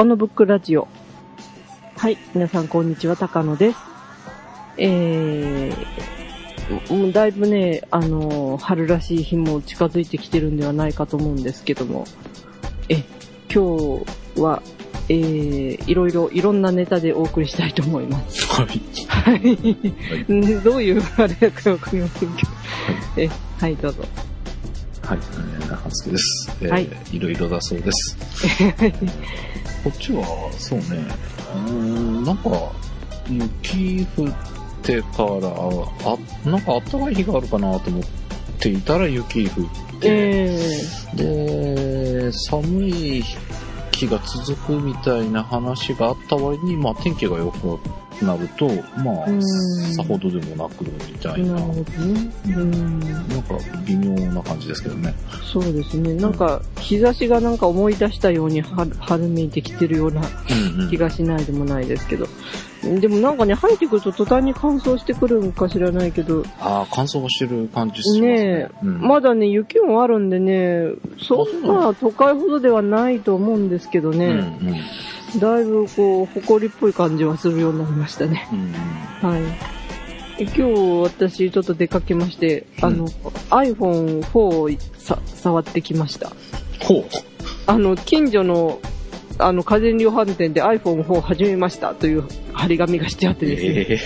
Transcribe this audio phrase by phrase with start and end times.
[0.00, 0.88] 高野ブックラジオ。
[1.98, 3.78] はい、皆さんこんにちは、高野です。
[4.78, 12.06] えー、もうだいぶね、あの、春らしい日も近づいてきてるんではないかと思うんですけども、
[12.88, 13.04] え、
[13.54, 14.62] 今日は、
[15.10, 18.46] えー、いろいろ、いろんなネタでお送りしたいと思います。
[18.46, 18.66] はい。
[19.06, 19.42] はい。
[20.28, 22.52] うん どういうあれだかわかりませんけど。
[23.18, 24.29] え、はい、どうぞ。
[25.10, 25.18] はい。
[25.18, 26.56] えー、中助です。
[26.60, 27.18] えー、はいい。
[27.18, 28.16] ろいろだそうです。
[29.82, 30.24] こっちは、
[30.56, 30.84] そうね、
[31.52, 32.50] うーん、なんか、
[33.28, 34.32] 雪降っ
[34.82, 35.06] てか
[35.40, 35.48] ら、
[36.04, 38.02] あ、なんか暖かい日があるかなと思っ
[38.60, 40.58] ていたら雪降って、え
[41.16, 43.24] で、寒い
[43.90, 47.74] 日が続くみたいな話があった割に、まあ天気が良くな
[48.36, 48.66] ると、
[48.98, 49.42] まうんあ、
[49.94, 50.90] さほどでもなくみ
[51.20, 52.30] たー、いな、なるほどね。
[52.48, 53.00] うん。
[53.00, 53.54] なんか
[53.86, 55.14] 微妙な感じですけどね。
[55.52, 56.14] そうですね。
[56.14, 62.26] なんか、日差しがなんか思い出したように春春めいてきてるようなうんうん気がしないでもないですけど。
[62.82, 68.28] でもなんかね、生えてくると途端に乾燥してくるんか知らないけど、ああ、乾燥してる感じしますね。
[68.28, 70.86] ねえ、うんまだね、雪もあるんでね、
[71.18, 74.76] そんあな都会ほどではないと思うんですけどうんうね、ん
[75.38, 78.48] だいぶこう、埃っぽい感じはするようになりましたね。
[78.52, 78.72] うん
[79.30, 79.42] はい。
[80.40, 80.62] え今日
[81.02, 86.32] 私ちょっと出かけまして、あの、iPhone4 をさ触ってきました。
[86.80, 87.04] ほう。
[87.66, 88.80] あの、近所の、
[89.38, 93.98] あの、家電量販店で iPhone4 始めましたという張り紙がしてあってですね、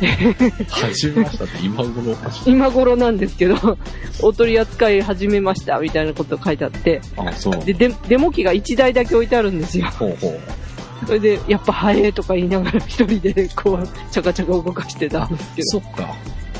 [0.00, 3.78] ええ 始めましたって今頃今頃なんですけど、
[4.22, 7.64] お取り扱い始めましたみたいなことが書いてあって、あ、そう。
[7.64, 9.86] で、デデモ機が1台だけ置いてあるんですよ。
[9.86, 10.40] ほうほう。
[11.06, 16.14] それで、やっぱ早いとか言いながら一人でこう、ちゃかちゃか動かしてたんですけど、 そっか。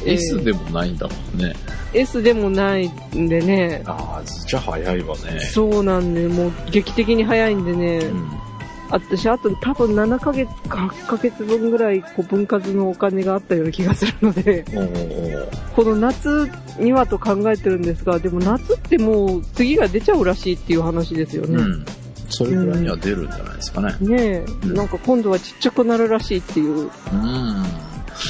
[0.04, 1.52] えー S でもないんだもんね。
[1.92, 5.40] S でもないんでね、ああ、じゃあ早いわね。
[5.52, 8.30] そうなんで、もう劇的に早いんでね、うん。
[8.90, 14.64] 私、あと多分7ヶ月か8ヶ月分ぐらい、こう、分割のお金があったような気がするので、
[15.76, 21.56] この夏にはと考えてるんですが、でも夏ってもう次が出ちゃうらしいっていう話ですよね。
[21.56, 21.84] うん。
[22.30, 23.96] それぐらいには出るんじゃないですかね。
[24.00, 26.90] ねえ、うんなんか今度はちっちゃくなるらしいっていう、うん。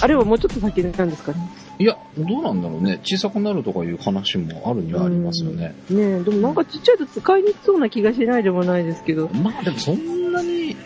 [0.03, 1.39] あれはもうちょっと先なんですかね？
[1.79, 3.01] いや、どうなんだろうね。
[3.03, 5.75] 小さくなるとかいう話もあるにはありますよね。
[5.89, 10.77] ねえ、でもなんかちっちゃいと使いにくそうな気がしないでもないですけど、まあでもそんなに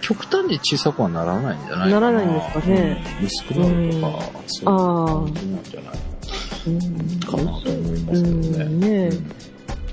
[0.00, 2.00] 極端に小さくはならないんじゃないかな。
[2.00, 3.26] ならないんですかねうん。
[3.26, 5.94] 薄くなるとか、そういう感じなんじゃない
[6.66, 8.64] うん、かなと思いまうすけどね。
[8.64, 9.10] ん、ねえ、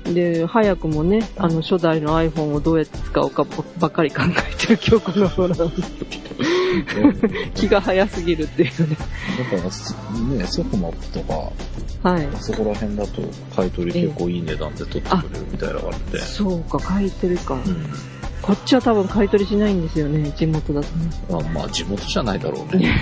[0.04, 3.44] で、早くもね、あの、初代の iPhone をどうやって使うか
[3.78, 8.96] ばっかり考えてる今日この頃なんですけど、うん気が早すぎるっていうね。
[9.52, 9.94] だからす、
[10.28, 11.52] ね、ソフマップとか、
[12.10, 12.28] はい。
[12.40, 13.22] そこら辺だと
[13.54, 16.18] 買い取り結構いい値段で取ってくれるみたいなのがあって。
[16.18, 17.54] そうか、買い取りか。
[17.54, 17.62] うん。
[18.42, 21.10] こっちは多分買い取りしないんですよね、地元だとね。
[21.30, 22.92] まあまあ地元じゃないだろうね。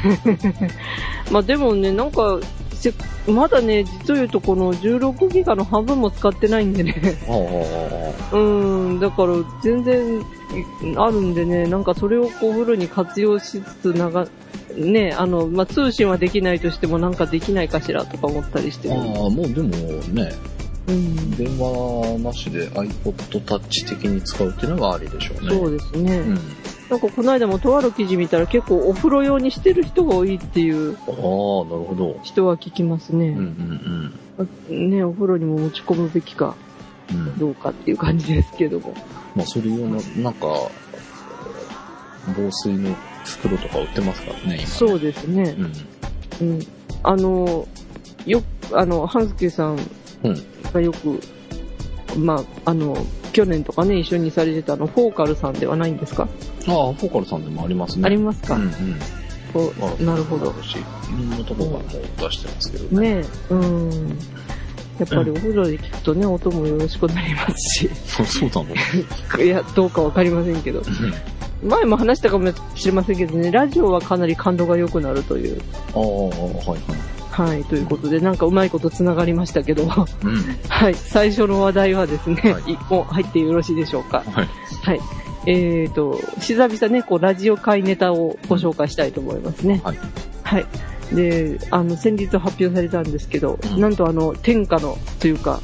[1.33, 2.39] まあでもね、なんか、
[2.83, 6.95] せまだね、実を言うとこの16ギガの半分も使ってないんでね。
[7.29, 10.23] ああああうん、だから全然
[10.97, 14.27] あるんでね、なんかそれをこうフルに活用しつつ、なんか、
[14.77, 19.03] ね、あの、まあ、通信はできないとしてもなんかできないかしらとか思ったりしてああ、る。
[19.31, 20.33] もうでもね、
[20.89, 21.31] うん。
[21.37, 25.51] 電話なしで iPod Touch 的に使うっていうのがありでしょうね。
[25.51, 26.19] そうですね。
[26.19, 26.39] うん。
[26.93, 32.21] なんかこの間もとある記事見たら結構お風呂用にしてる人が多いっていうああ、なるほど。
[32.23, 33.29] 人は聞きますね。
[33.29, 34.13] うん
[34.69, 36.55] うんね、お風呂にも持ち込むべきか
[37.11, 37.17] うん。
[37.17, 37.39] うん。
[37.39, 38.93] どうかっていう感じですけども。
[39.35, 40.47] まあそれ用の、なんか、
[42.27, 42.95] 防水の
[43.25, 44.67] 袋とか売ってますからね、今ね。
[44.67, 45.57] そうですね。
[46.41, 46.49] うん。
[46.49, 46.61] うん。
[47.05, 47.67] あの、
[48.27, 49.79] よく、あの、半助さん
[50.25, 50.37] うん。
[50.71, 51.19] がよく、
[52.19, 52.99] まあ、あの、
[53.33, 56.29] 去年とかね、一緒にされてたあの、フォーカルさんではないんですか、
[56.69, 58.07] ああ、フォーカルさんでもありますね。
[58.07, 58.71] ありますか、うんうん。
[59.53, 60.53] こあうなるほど。
[60.63, 61.83] し、いろんなとこからも
[62.29, 63.15] 出してますけどね。
[63.17, 64.19] ねえ、うん。
[64.99, 68.71] やっぱりお風呂で聞くとね、音もよろしくなりますし、そうそうな
[69.37, 69.43] の？
[69.43, 70.83] いや、どうかわかりませんけど。
[71.65, 75.61] 前も話したかもしれませんけどね、ラジオはかなり感度が良くなるという、
[75.95, 76.79] ああ、はいはい。
[77.31, 79.89] はい、ということで、なんかうまいこと繋がりましたけど、うん。
[80.69, 84.25] はい、最初の話題はですね、はい一本入ってよろしいでしょうか。
[84.33, 84.49] はい。
[84.83, 85.01] はい。
[85.47, 89.81] えーと、久々ね、こう、ラジオ会ネタをご紹介したいと思いますね。
[89.85, 89.99] はい。
[90.45, 90.67] はい。
[91.15, 95.61] で、あの、先日発表されたんですけど、うんなんとあの、天下の、というか、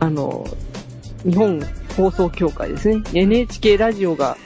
[0.00, 0.46] あの、
[1.24, 1.60] 日本
[1.96, 3.02] 放送協会ですね。
[3.14, 4.36] NHK ラジオが、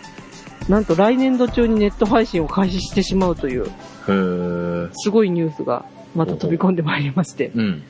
[0.68, 3.66] なんと来年度中にネット配信を開始してしまうという。
[4.94, 7.50] すごいニュースがまた飛び込んでまいりまして。
[7.54, 7.82] うん。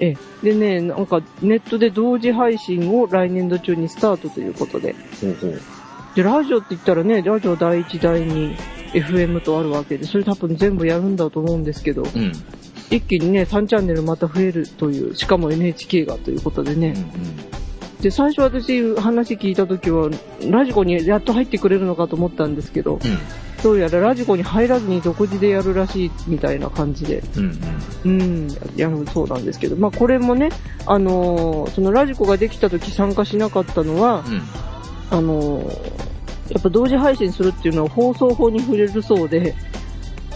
[0.00, 0.16] ええ。
[0.42, 4.94] でね、なんかネットで同時配信を来年度中にスタートということで。
[5.20, 5.60] ほうほう。
[6.14, 8.56] で、ラジオって言ったらね、ラジオ第一第二
[8.92, 12.32] FM とあるわけで、それ多分全部やるんだと思うんですけど、うん。
[12.90, 16.94] 一気にね、3チャンネルまた増えるという、しかも NHK がということでね。
[18.00, 20.10] で、最初私話聞いた時は、
[20.48, 23.00] ラジコにやっと入ってくれるのかと思ったんですけど、うん。
[23.62, 27.60] どうやらラジコに入らずに独自でやるらしいみたいな感じで、うん。
[28.04, 28.20] うん。
[28.20, 30.48] うん、やるそうなんですけど、まあこれもね、
[30.86, 34.42] あのーそのラジコができた時参加しなかったのは、うん。
[35.10, 36.10] あのー
[36.50, 39.54] やっぱ同時配信するっていうのは放送法に触れるそうで、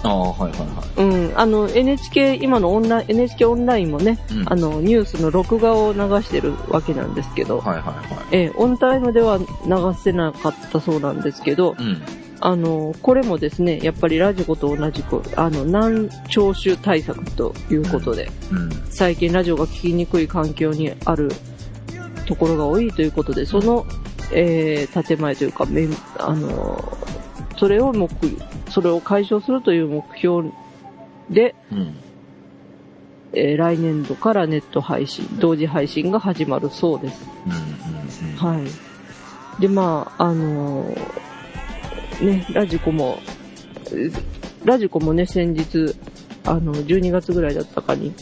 [0.05, 7.61] ああ、はいはいはうん、あの NHK、今のオンライン、NHK オンラインもね、うんあのニュースの録画を流してるわけなんですけど、い。
[7.63, 9.47] はいはいはええオンタイムでは流
[10.01, 11.83] せなかったそうなんですけど、い。
[11.83, 12.03] うん。
[12.41, 18.71] あの、これもですね、やっぱりラジコと同じく、あの、難聴臭対策ということで、うん。
[18.91, 21.31] 最近ラジオが聞きにくい環境にある
[22.27, 23.87] ところが多いということで、その、
[24.33, 26.97] えー、建前というか、めんあの、
[27.57, 28.09] それを目、
[28.71, 30.51] それを解消するという目標
[31.31, 31.95] で、うん。
[33.37, 37.27] えー来年度からネット配信、同時配信が始まるそうです。
[37.47, 38.53] うん。
[38.53, 38.59] うん。
[38.59, 39.61] はい。
[39.61, 41.25] で、まあ、あのー
[42.21, 43.19] ね、ラジコも、
[43.93, 44.11] え
[44.65, 45.95] ラジコもね、先日、
[46.45, 48.13] あの、12月ぐらいだったかに、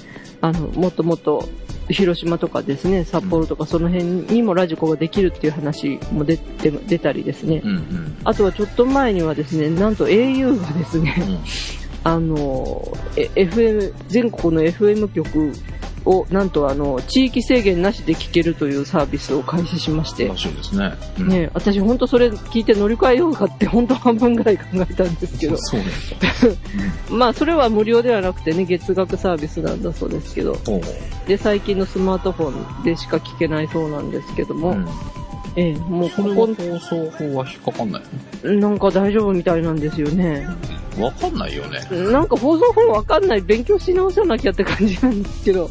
[0.41, 1.49] あの、もっともっと、
[1.89, 7.61] 広島とかですね、札幌とかその辺にもラジコができるっていう話も出て出たりですね。
[7.65, 7.71] うん。
[7.71, 8.17] うん。
[8.25, 11.39] あとはちょっと前にはですね、なんと au がですね、うん。
[12.05, 15.53] あの、え FM、全国の FM 局
[16.05, 20.93] を、なんとあの、地域制限なしで聞けるというサービスを開始しましてら、しいですね。
[21.19, 21.29] うん。
[21.29, 25.77] ね私本当それ聞いて乗り換えようかって本当半分ぐらい考えたんですけど、そ。
[27.11, 30.81] まあそれは無料ではなくてね、月額サービスなんだそうですけど、おう。
[31.27, 34.87] で、最近のスマートフォンでしか聞けないそうなんですけども、うん。
[35.57, 40.47] ええ、もうそれはここ、放送法は引っかかんないなんか大丈夫みたいなんですよね。
[40.97, 41.81] のわかんないよね。
[42.11, 45.71] なんか放送法わかんない、勉強し直さなきゃって感じなんですけど、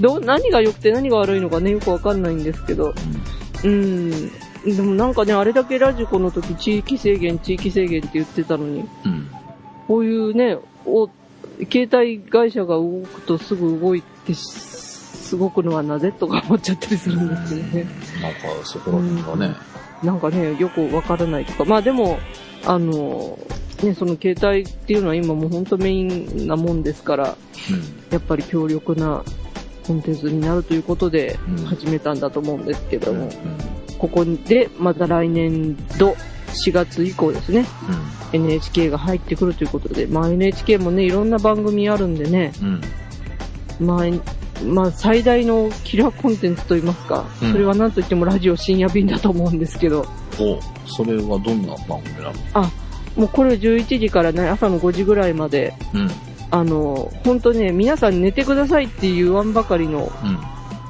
[0.00, 2.94] どう、何が良くて何が悪いのかね、よくわかんないんですけど、
[3.64, 4.30] うん。
[4.64, 9.30] でもなんかね、あれだけラジコの時地域制限、地域制限って言ってたのに、うん。
[9.86, 11.08] こういうね、お、
[11.70, 14.34] 携帯会社が動くとすぐ動いて
[15.30, 17.86] し、すごくのはなぜとか思っちゃったりするんですよね。
[18.20, 19.54] なんか、そこら辺がね。
[20.02, 21.64] なんかね、よくわからないとか。
[21.64, 22.18] まあでも、
[22.64, 23.38] あの、
[23.82, 27.36] ね、その携帯っていうのは今もう本当メインなもんですから、
[28.10, 29.22] やっぱり強力な
[29.86, 33.18] コンテンツになるということでうん始めたんだと思うんですけどうん。
[33.18, 33.24] うん。
[33.24, 33.30] も、
[33.98, 36.14] ここでまた来年度
[36.64, 37.64] 4月以降ですね、
[38.32, 42.80] NHK が入ってくるということで、まあ NHK もね、いろんな番組あるんでね、うん。
[43.80, 43.86] うん。
[43.86, 44.06] まあ、
[44.64, 47.52] まあ最大のキラーコンテンツといいますか、うん。
[47.52, 50.06] それは何と言ってもラジオ深夜便だと思うんですけど、
[50.38, 52.70] おそれはどんな番組なの？
[53.16, 56.10] もうこれ11時からね、朝の5時ぐらいまで、うん。
[56.52, 60.38] あの、本当ね、皆さん寝てくださいって言わんばかりの、うん。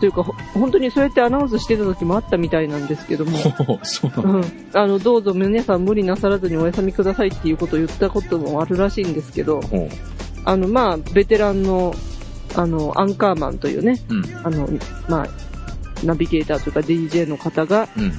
[0.00, 3.38] というか、ほ本当にそうやってアナウンスしてた時もあったみたいなんですけども、
[3.84, 4.38] そうなの？
[4.38, 9.60] うん、あの、どうぞ皆さん無理なさらずにお休みくださいっていうことを言ったこともあるらしいんですけど。
[10.44, 11.94] あの、まあ、ベテランの、
[12.54, 14.24] あの、アンカーマンというね、うん。
[14.44, 14.68] あの、
[15.08, 15.26] まあ、
[16.04, 18.12] ナビゲーターというか DJ の方が、うん。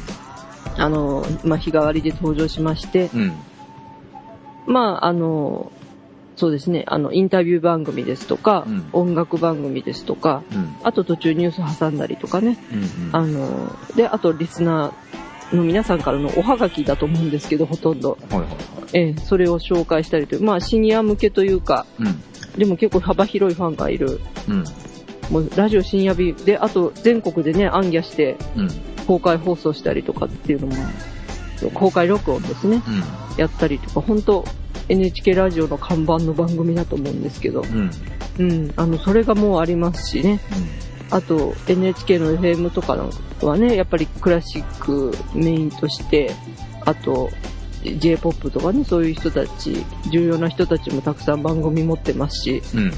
[0.77, 3.33] あの、まあ、日替わりで登場しまして、うん。
[4.67, 5.71] まあ、あの、
[6.35, 10.75] そうですね、あの、インタビュー番組ですとか、うん音楽番組ですとか、うん。
[10.83, 13.15] あと途中ニュース挟んだりとかね、うん。
[13.15, 18.17] あの、で、あとリスナーの皆さんからのおはがきだと思うんですけど、ほとんど。
[18.29, 18.57] はいはいはい。
[18.93, 22.23] ええ、それを紹介したりという、まあシニア向けというか、うん。
[22.57, 24.63] でも結構幅広いファンがいる、うん。
[25.29, 28.69] もうラジオ深夜日で、あと全国でね、暗夜してうん。
[29.07, 30.75] 公開放送したりとかっていうのも、
[31.73, 33.37] 公開録音ですね、うん。
[33.37, 34.45] やったりとか、本当
[34.89, 37.91] NHK ラジオの看板の番組だと思うんですけど、うん。
[38.39, 40.39] うん、あの、それがもうありますしね、
[41.09, 42.97] あと NHK の FM とか
[43.41, 46.31] はね、やっぱりクラシックメインとして、
[46.85, 47.29] あと
[47.83, 52.93] J-POP とかね、そういう人たち、重要な人たちもたくさん番組持ってますし、うん。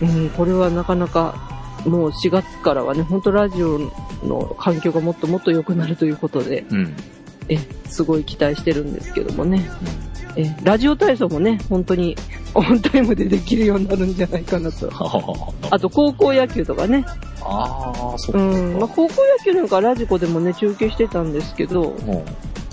[0.00, 3.78] うん、これはなかなかもう4月からはね、本当ラジオ
[4.24, 6.96] の環境がもっともっと良くなるということで、うん。
[7.48, 9.68] え、すごい期待してるんですけどもね。
[10.36, 12.16] え、ラジオ体操もね、本当に
[12.54, 14.88] オンタイムでできるようになるんじゃないかなと。
[14.90, 17.04] は あと高校野球とかね。
[17.42, 18.38] ああ、そっか。
[18.38, 18.78] うん。
[18.78, 22.24] まあ、高校野球なんかラジコでもね、中継してたんですけど、も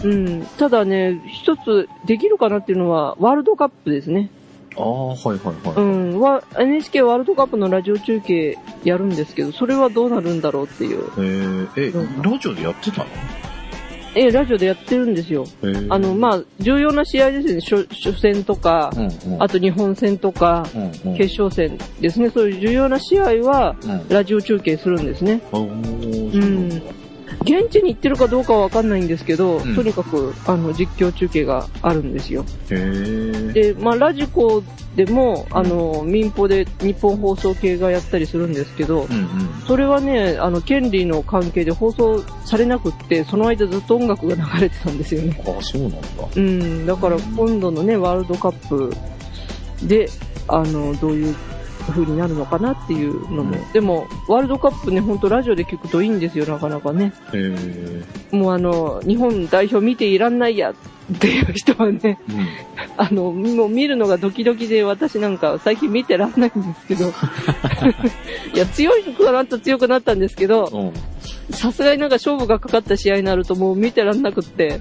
[0.03, 0.45] うん。
[0.57, 4.29] ただね、一つできるかなっていうのは、ワールドカップですね。
[4.77, 5.75] う、ああ、はいはいはい。
[5.75, 6.19] うん。
[6.19, 11.03] は、NHK ワールドカップのラジオ中継やるんですけど、それはどうなるんだろうっていう。
[11.17, 13.05] えー、え、うんラジオでやってたの？
[14.17, 15.45] ええ、ラジオでやってるんですよ。
[15.89, 25.41] あの、まあ、重要な試合ですね、初初戦とか、うんうん、あと日本戦とか、うんうん、決勝戦ですね、そういう重要な試合は、うん、ラジオ中継するんですね。
[25.51, 26.75] うなんだ
[27.41, 32.45] 現地に行ってるかどうかはわかんないんですけど、うんとにかく、あの、実況中継があるんですよ。
[32.69, 34.63] で、まあ、ラジコ
[34.95, 39.27] でも、あの、民放で日本放送系がやったりするんですけど、うんうん。
[39.67, 45.41] それはね、あの、権利の関係で放送されなくって、その間ずっと音楽が流れてたんですよね。
[45.45, 45.99] あ、そうなんだ。
[46.35, 48.93] うん、だから今度のね、ワールドカップ
[49.85, 50.07] で、
[50.47, 51.35] あの、どういう
[51.91, 53.57] 風になるのかなっていうのも。
[53.57, 57.13] うんでも、ワールドカップね、ほんとラジオで聞くといいんですよ、なかなかね。
[58.31, 62.47] もうあの、日本代表見ていらんないやっていう人はね、うん。
[62.97, 67.09] あの、もう見るのがドキドキで私なんか最近見てらんないんですけど。
[68.53, 70.93] いや、強いくなった強くなったんですけど、うん。
[71.53, 74.79] さすがになんか勝負がかかった試合になるともう見てらんなくって、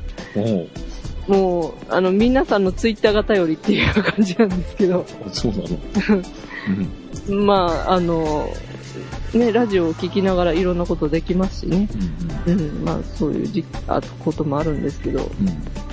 [1.27, 5.69] もう、あの、皆さんのツイッターが頼りっていう感じなんですけど、あそうなの。
[7.29, 7.47] うん。
[7.47, 8.49] まあ、あの、
[9.33, 11.89] ね、ラジオを聞きながらいろんなことできますしね。
[12.47, 15.31] うんうん、まあ、そういうじあこともあるんですけど、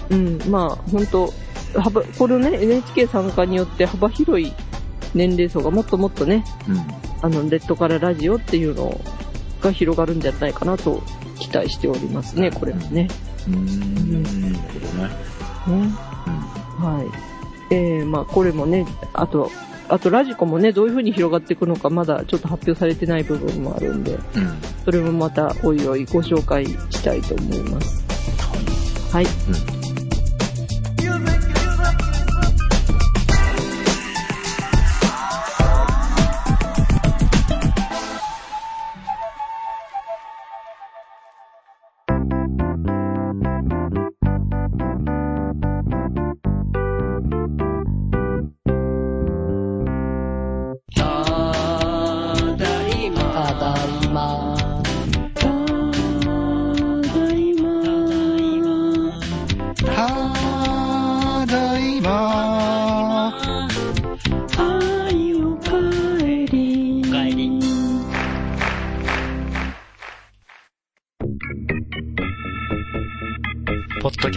[0.10, 0.38] うん。
[0.40, 1.34] うん、まあ、本当
[1.80, 4.54] 幅、このね、NHK 参加によって幅広い
[5.14, 6.78] 年齢層がもっともっとね、うん。
[7.22, 9.00] あの、レッドからラジオっていうの
[9.62, 11.02] が広がるんじゃないかなと
[11.40, 13.08] 期待しておりますね、これはね。
[13.26, 13.31] うん。
[13.48, 14.24] うん。
[14.24, 15.82] なるほどね。
[15.82, 15.90] ね
[16.80, 17.04] は
[17.70, 17.76] い。
[17.76, 19.52] えー、まあ、これもね、あと、
[19.88, 24.44] あとラジコもね、どういう風に広がっていくのかまだちょっと発表されてない部分もあるんで、うん。
[24.44, 24.62] うん。
[24.86, 28.02] それもまたおいおいご紹介したいと思います。
[29.12, 29.26] はい。
[29.26, 29.81] うん。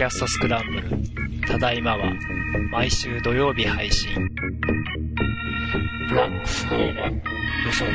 [0.05, 2.13] ャストスクランブルただいまは
[2.71, 4.13] 毎週土曜日配信
[6.09, 7.21] ブラックスコーラ予
[7.71, 7.91] 測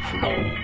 [0.00, 0.60] 不能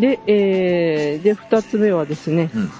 [0.00, 2.70] で、えー、で、二つ目はですね、うん。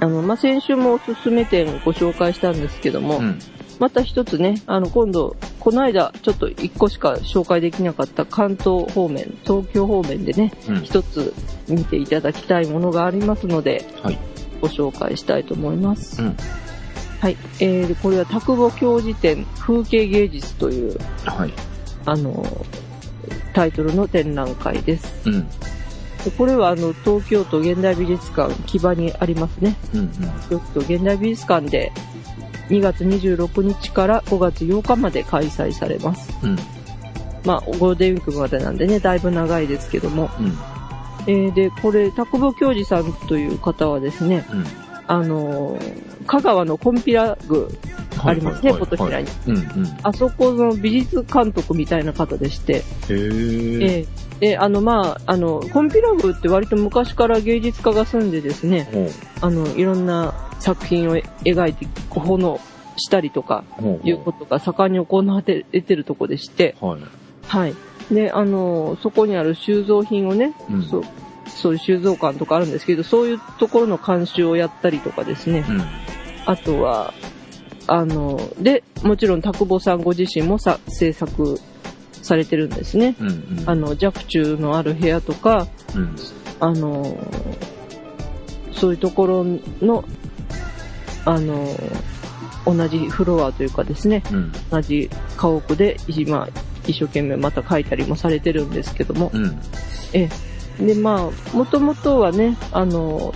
[0.00, 3.38] あの、まあ、先週もおすすめ店ご紹介したんですけども、うん。
[3.78, 10.82] また一つね、あの、今度、この間、ちょっと一個しか紹介できなかった関東方面、東京方面でね、うん。
[10.82, 11.32] 一つ
[11.68, 14.18] 見ていただきたいものがありますので、はい。
[14.60, 16.20] ご紹介したいと思います。
[16.20, 16.36] うん。
[17.20, 17.36] はい。
[17.60, 21.52] えー、これは田久保教授展風景芸術という、はい。
[22.06, 22.44] あの、
[23.54, 25.30] タイトルの展覧会です。
[25.30, 25.48] うん。
[25.48, 29.76] でこれはあの、東京都現代美術館木場にありますね。
[29.94, 30.10] うん。
[30.10, 31.92] 東京都現代美術館で
[32.72, 36.32] 2月26日から5月8日まで開催されます。
[36.42, 36.56] うん。
[37.44, 40.30] まあ、ゴールデンウィークまでなんでね、だいぶ長いですけども。
[40.40, 40.58] うん。
[41.26, 44.64] えーで、これ、田久保教授さんという方はですね、うん。
[45.06, 47.66] あのー香川のコンピラ宮
[48.24, 49.56] ありますねはいはいはい琴平にうん。
[49.56, 49.98] うん。
[50.02, 53.98] あそこの美術監督みたいな方でして、へえ。
[53.98, 54.06] ええ
[54.42, 58.88] で、あの、まあ、あの、コンピラ宮って割と昔から芸術家が住んでですね。
[59.40, 62.58] あの、いろんな作品を描いて、この
[62.96, 63.62] したりとか。
[64.02, 67.00] いうことが盛んに行われてるとこでして、はい。
[67.46, 67.74] はい。
[68.10, 71.02] で、あの、そこにある収蔵品をね、うんそう、
[71.54, 75.82] そういう収蔵館とかあるんですけど、そういうところの監修をやったりとかですね、うん。
[76.46, 77.12] あとは、
[77.86, 81.58] あの、で、もちろん田久保さんご自身もさ制作
[82.10, 83.16] されてるんですね。
[83.20, 83.28] うん。
[83.28, 83.62] うん。
[83.66, 86.16] あの、弱中のある部屋とか、うん。
[86.60, 87.16] あの、
[88.72, 89.44] そういうところ
[89.80, 90.04] の、
[91.24, 91.68] あの、
[92.64, 94.52] 同じフロアというかですね、うん。
[94.70, 96.48] 同じ家屋で今、
[96.86, 99.58] 一生懸命また書いたりもされてるんですけども、うん。
[100.12, 100.51] ええ。
[100.86, 103.34] で、まあ、もともとはね、あの、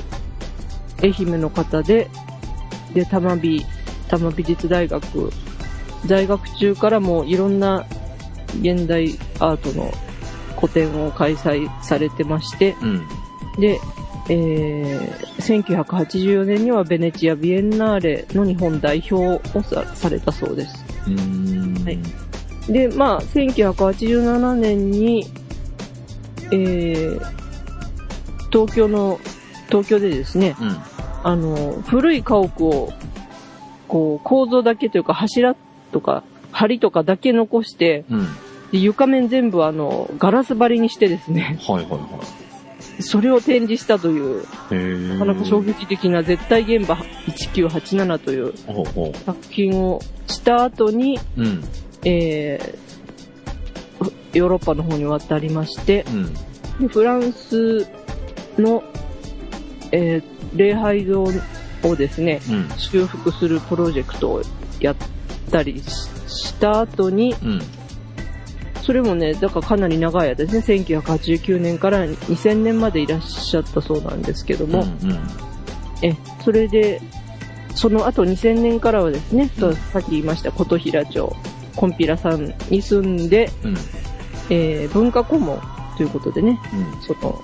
[1.02, 2.08] 愛媛の方で、
[2.94, 3.64] で、玉美、
[4.08, 5.30] 玉美術大学、
[6.06, 7.84] 在学中からもいろんな
[8.60, 9.92] 現代アートの
[10.56, 13.06] 個展を開催されてまして、うん。
[13.58, 13.80] で、
[14.28, 20.84] えー、1984年にはベネチア・ビエンナーレの日本代表をさされたそうです。
[21.06, 21.84] うん。
[21.84, 22.26] はい
[22.68, 25.24] で、まあ、1987年に、
[26.52, 27.20] えー、
[28.50, 29.18] 東京の、
[29.68, 30.76] 東京でですね、うん。
[31.24, 32.92] あの、古い家屋を、
[33.88, 35.56] こう、構造だけというか柱
[35.92, 36.22] とか、
[36.52, 38.26] 梁とかだけ残して、うん。
[38.72, 42.20] で床面全部あの、ガラス張りにしてですね、はいはいは
[43.00, 44.42] それを展示したという。
[45.18, 48.54] なかなか衝撃的な絶対現場1987という
[49.24, 51.42] 作品をした後に、う。
[51.42, 51.64] うん。
[52.04, 52.95] えー、
[54.32, 56.34] ヨーロッパの方に渡りまして、うん。
[56.86, 57.86] でフランス
[58.58, 58.82] の、
[59.92, 61.24] えー礼拝堂
[61.82, 62.68] をですね、うん。
[62.78, 64.42] 修復するプロジェクトを
[64.80, 64.96] やっ
[65.50, 67.60] たりしした後に、うん。
[68.82, 75.10] それもね、だからかなり長い間ですね、1989年から2000年までいらっしゃったそうなんですけども、うん。
[75.10, 75.20] うん。
[76.02, 77.00] え、それで、
[77.74, 81.34] その後2000年からはですね、とさっき言いました琴平町、
[81.76, 83.76] コンピラさんに住んで、うん。
[84.50, 85.60] えー文化顧問
[85.96, 87.02] ということでね、うん。
[87.02, 87.42] その、コ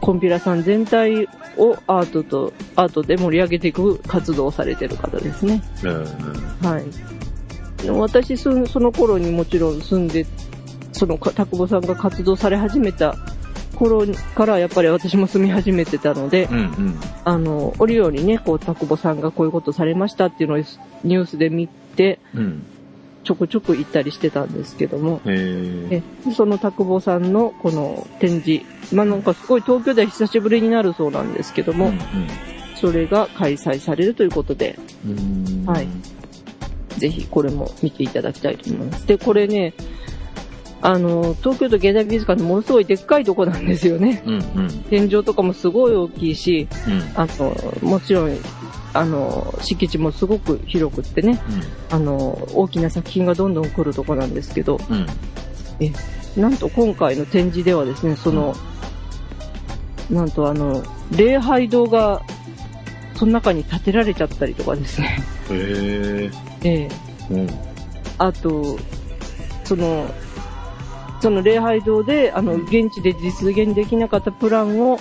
[0.00, 1.26] コンピラさん全体
[1.56, 5.62] をアートと、アートで盛り上げていく活動をされてる方ですね。
[5.78, 6.84] えーはい。
[7.88, 10.26] 私その頃にもちろん住んで、
[10.92, 13.16] そのか田久保さんが活動され始めた
[13.74, 16.58] 頃からやっぱり私も住み始めてたので、うん。
[16.58, 17.00] うん。
[17.24, 20.58] あの、折々にね、こう、田久保さんがこういうことされましたっていうのを
[21.02, 22.62] ニュースで見て、うん。
[23.22, 26.02] ちょくちょく行ったりしてたんですけども、へえ。
[26.26, 31.92] えその田久保さんのこの展示、まあなんかすごい東京では久しぶりになるそうなんですけども、
[32.76, 35.44] それが開催されるということで、うん。
[35.46, 35.66] うん。
[35.66, 35.86] はい
[36.98, 39.06] ぜひこれも見ていただきたいと思います。
[39.06, 39.74] で、これね、
[40.82, 44.22] あの、東京都現代美術館ってものすごいでっかいとこなんですよね。
[44.26, 44.34] うん。
[44.34, 44.70] うん。
[44.90, 47.02] 天井とかもすごい大きいし、うん。
[47.14, 48.36] あの、もちろん、
[48.92, 51.40] あの、敷地もすごく広くってね、
[51.90, 55.06] あの、大きな作品がどんどん来るとこなんですけど、うん。
[56.36, 58.54] なんと今回の展示ではですね、その、
[60.10, 60.82] なんとあの、
[61.16, 62.22] 礼拝堂が、
[63.14, 65.18] その中に建てられちゃったりとかですね。
[65.50, 66.30] へ
[66.62, 66.68] え。
[66.68, 66.88] ええ。
[67.30, 67.48] うん。
[68.18, 68.78] あと、
[69.64, 70.06] その、
[71.20, 74.98] その礼拝堂で、あの、現地で実現できなかったプランを、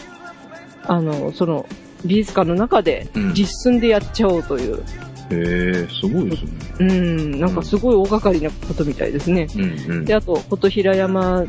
[0.84, 1.66] あの、その、
[2.06, 4.84] 美術館の中でうん実寸でやっちゃおうという、
[5.32, 6.52] へえ、すごいですね。
[6.80, 9.48] うん、なんかすごい大掛かりなことみたいですね。
[9.56, 9.64] うん。
[9.64, 9.66] う
[10.02, 10.06] ん。
[10.06, 11.46] で、あと、琴平山、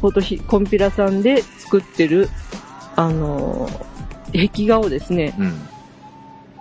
[0.00, 2.28] 琴ひ、コンピラさんで作ってる、
[2.96, 3.68] あの、
[4.32, 5.52] 壁画をですね、うん。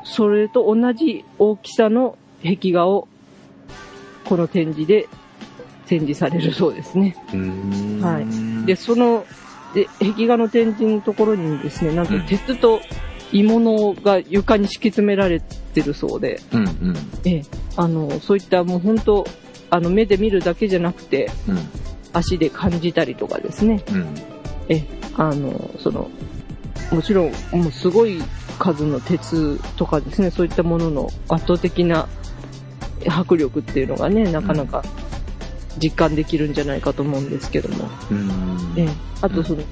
[0.04, 3.08] それと同じ大きさの壁画を、
[4.26, 5.10] この展示で
[5.88, 7.18] 展示されるそうですね。
[7.34, 8.00] うん。
[8.02, 9.26] はいで、その、
[9.74, 12.82] で、壁画の展示のところにですね、なんとうん鉄と
[13.32, 16.62] 鋳物が床に敷き詰められてるそうで、うん。
[16.62, 16.96] うん。
[17.26, 17.44] ええ、
[17.76, 19.26] あの、そういったもう本当、
[19.72, 21.58] あの、目で見るだけじゃなくて、うん。
[22.14, 24.06] 足で感じたりとかですね、うん。
[24.70, 24.86] え、
[25.18, 26.10] あの、その、
[26.92, 28.22] もちろん、もうすごい
[28.60, 32.08] 数の鉄とかですね、そういったものの圧倒的な
[33.08, 34.84] 迫力っていうのがね、なかなか
[35.82, 37.90] 実感できるんじゃないかと思うんですけども。
[38.12, 38.30] うん。
[38.76, 38.90] ええ、
[39.22, 39.64] あとその、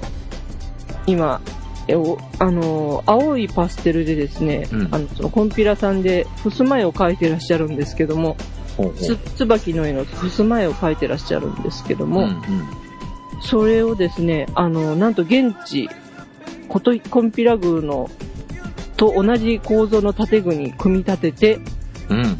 [1.06, 1.40] 今、
[1.88, 8.36] えおあの、青いパステルでですね、うんあの、そのコンピラさんで、襖絵を描いてらっしゃるんですけども、
[8.76, 12.26] ほうほうつ、椿の絵の襖絵を描いてらっしゃるんですけども、うん。
[12.26, 12.42] うん。
[13.42, 15.88] それをですね、あの、なんと現地、
[16.68, 18.10] ことコンピラ宮の、
[18.96, 21.58] と同じ構造の建具に組み立てて
[22.08, 22.38] うん。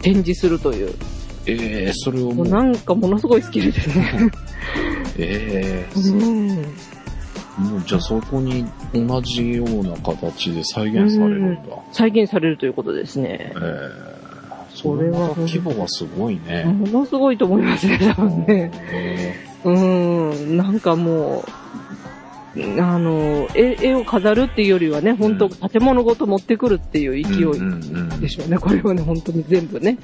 [0.00, 0.94] 展示するという、
[1.46, 4.30] ええ、それをもう、なんかものすごいスキルですね。
[5.18, 6.48] ええ、うん。
[7.58, 11.60] もうじゃあそこに同じような形で再現されるんだ。
[11.92, 13.52] 再現されるということですねえ。
[13.56, 14.16] え
[14.74, 16.64] それは規模がすごいね。
[16.64, 18.70] ものすごいと思いますね、多分ね。
[18.92, 21.65] えうん、なんかもう、
[22.80, 29.98] あの、絵絵を飾るっていうよりはね、本当建物ごと持ってくるっていうえ勢いでしょうね、これはね、本当に全部ね。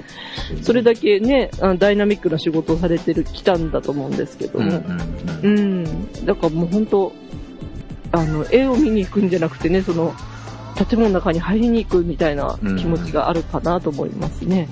[0.63, 4.71] それだけね、ダイナミックな仕事をされてる、来たんだと思うんですけども。
[4.71, 4.85] う。
[5.43, 6.25] うんん。
[6.25, 7.13] だからもう本当、
[8.13, 10.15] あの、絵を見に行くんじゃなくてね、その、
[10.77, 14.69] 建物の中に入りに行くみたいな気持ちがあるかなと思いますね。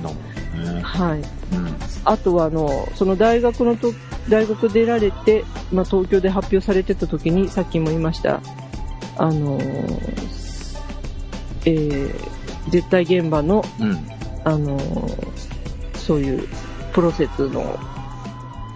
[0.82, 1.18] はい。
[1.18, 3.92] うんあとは、あの、その大学のと、
[4.28, 8.40] 大学出られて、まあ、東京で発表されてた時に、さっきも言いました、
[9.16, 10.80] あのー
[11.66, 13.98] えー、絶対現場の、うん。
[14.44, 15.50] あのー
[16.10, 16.48] そういう
[16.92, 17.78] プロセスの、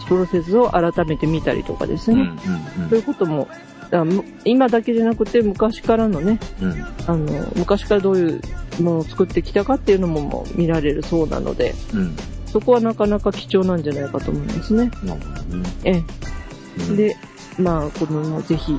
[0.07, 2.43] プロセスを改めて見たりとかですうんね。
[2.89, 3.49] そういうことも、
[3.91, 6.85] あむ今だけじゃなくて昔からのね、うんうん。
[7.07, 8.41] あの、昔からどういう
[8.81, 12.17] ものを作ってきたかっていうのももう見られるそうなので、うん。
[12.55, 14.89] そこはなかなか貴重なんじゃないかと思いますね。
[15.03, 15.71] なるほどね。
[15.83, 17.17] えうん、えで、
[17.59, 18.79] まあ、この、ぜひ、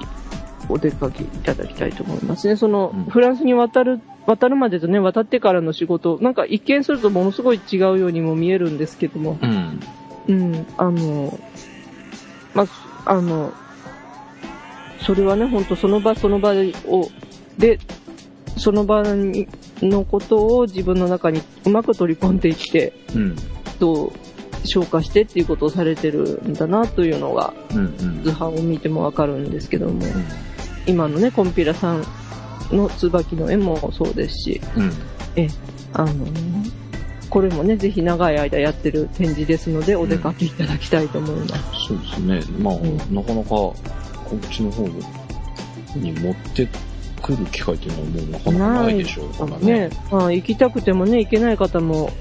[0.69, 2.55] お出かけいただきたいと思いますね。
[2.55, 9.79] その、うんフランスに渡る、渡るまでとね、渡ってからの仕事、なんか一見するとものすごい違うようにも見えるんですけども、うん。
[10.29, 11.37] うん、あの、
[12.53, 13.51] まあ、あの、
[15.01, 16.53] それはね、本当その場その場
[16.87, 17.09] を、
[17.57, 17.79] で、
[18.55, 19.49] その場に
[19.81, 23.35] のことを自分の中にうまく取り込んでいって、うん。
[23.79, 24.11] どう
[24.65, 27.77] 消化してっていうことをされてるんだなというのが、うん。
[27.77, 28.23] うん。
[28.23, 30.01] 図版を見てもわかるんですけども、
[30.87, 32.05] 今のね、コンピラさん
[32.71, 34.91] の椿の絵もそうですし、うん。
[35.93, 36.25] あの、
[37.29, 41.87] これもね、ぜひ長い間やってる展示ですので、お出かけいただきたいと思います。
[41.87, 42.57] そうですね。
[42.59, 43.75] まあ、んなかなか、こ
[44.35, 44.87] っちの方
[45.95, 46.67] に持って
[47.21, 49.89] くる機会っていうのはもうなかなかないでしょうからね。
[49.89, 52.11] ね、まあ、行きたくてもね、行けない方も、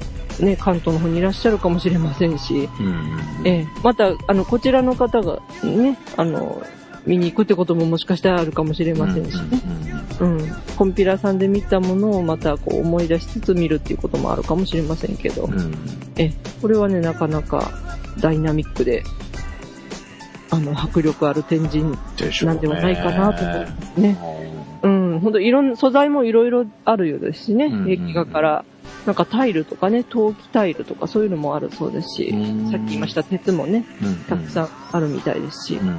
[0.40, 3.46] ね、関東の方にいらっしゃるかもしれませんし、うんうん。
[3.46, 6.62] ええ、また、あの、こちらの方がね、あの、
[7.06, 9.60] 見に行くってことももしかしたらあるかもしれませんしね。
[10.20, 10.52] うん。
[10.76, 15.60] コンピラさんで見たものをまたこう思い出しつつ見るっていうこともあるかもしれませんけど、うんうん。
[15.60, 15.74] うん。
[16.16, 17.70] ええ、これはね、なかなか
[18.20, 19.04] ダイナミックで、
[20.50, 21.84] あの、迫力ある展示。
[22.46, 24.18] なんではないかなと思いますね。
[24.20, 24.44] あ
[24.84, 28.64] うん、ほんといろんな、素材もいろいろあるようですしね、うんうんうん壁画から、
[29.06, 35.98] なんかタイルとかね、陶器タイルとかそういうのもあるそうですし、ーさっき言いました鉄もね、うんたくさんあるみたいですし、うん。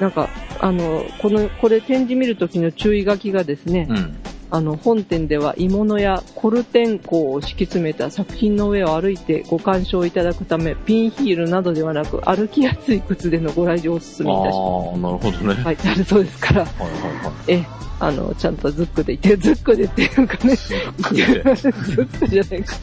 [0.00, 4.16] なんか、あの、この、これ展示見るときの注意書きがですね、うん。
[4.54, 15.56] あの、本店では鋳物やコルテン鋼を敷き詰めた作品の上を歩いてご鑑賞いただくため、ピンヒールなどではなく、歩きやすい靴でのご来場をお勧めいたしまああ、なるほどね。
[15.56, 15.62] す。
[15.64, 17.52] 書いてあるそうですから、はいはいはい。
[17.52, 17.66] え、
[17.98, 22.76] あの、ちゃんとズックでいて、ズックでっていうかね、ズねックじゃないか。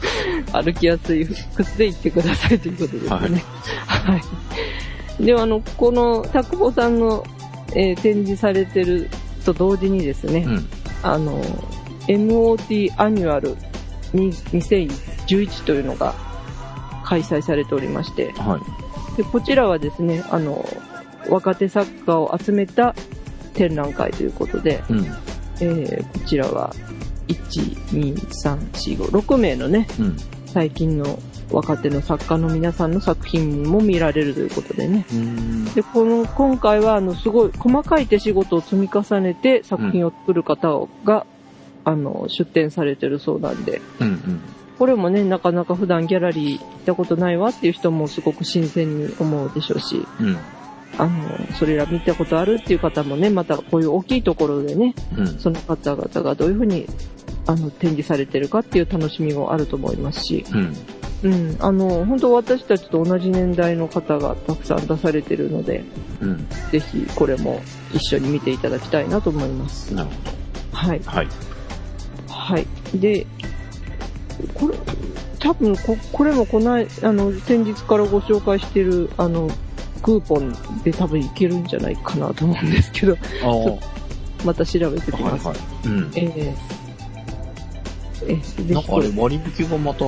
[0.62, 3.44] 歩きやすい靴で行ってくださいということですね。
[3.86, 4.20] は
[5.18, 5.24] い。
[5.24, 7.24] では、あの、この、タクボさんの、
[7.74, 9.08] えー展示されてる
[9.46, 10.68] と同時にですね、うん。
[11.02, 11.42] あの、
[12.08, 16.14] MOT Annual 2011というのが
[17.04, 19.16] 開催されておりまして、はい。
[19.16, 20.64] でこちらはですね、あの、
[21.28, 22.94] 若手作家を集めた
[23.54, 25.06] 展覧会ということで、うん。
[25.60, 26.72] えーこちらは、
[27.28, 30.16] 1、2、3、4、5、6名のね、うん。
[30.46, 31.18] 最近の
[31.52, 35.06] 若手の作家の皆さんの作品も見られるということでね。
[35.12, 35.64] うん。
[35.74, 41.26] で、この、今回は、あの、すごい細かい手仕事を積み重ねて作品を作る方が、
[41.84, 44.06] あの、出展されてるそうなんで、うん。
[44.06, 44.40] うん。
[44.78, 50.36] これもね、なかなか普段ギャラリー行ったことないわっていう人もすごく新鮮に思うでしょうし、うん。
[50.98, 55.26] あの、それら見たことあるっていう方もね、またこういう大きいところでね、うん。
[55.38, 56.86] その方々がどういうふうに、
[57.46, 60.76] あの、展示されてるかっていう楽しみもあると思いますし、うん。
[61.22, 65.84] うん、あの、本当私たちと同じ年代の方がたくさん出されてるので、
[66.20, 66.46] うん。
[66.70, 69.94] ぜひこれも一緒に見ていただきたいなと思います。
[69.94, 70.10] なる
[70.72, 71.00] ほはい。
[71.00, 71.10] ど。
[71.10, 71.28] はい。
[72.28, 72.66] はい。
[72.98, 73.26] で、
[74.54, 74.76] これ、
[75.38, 79.48] 多分こ、これもこない、あの、先日からご紹介してる、あの、
[80.02, 83.16] クーポンで多分いけるんじゃないかなと思うんですけど。
[84.44, 85.46] また調べてきます。
[85.46, 85.88] はいはい。
[85.88, 86.10] うん。
[86.16, 86.81] ええ
[88.28, 90.04] ええぜなんかあれ割引がまた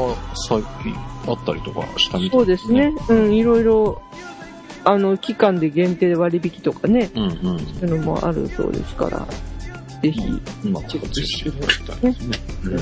[0.48, 0.94] 最近
[1.26, 2.92] あったりとかしたみたいうそですね。。
[3.08, 4.02] うん、いろいろ、
[4.84, 7.40] あの、期間で限定で割引とかね、うんうん。
[7.40, 9.26] そういうのもあるそうですから、
[10.02, 10.20] ぜひ、
[10.68, 12.38] まあ、活用していたいですね。
[12.68, 12.78] で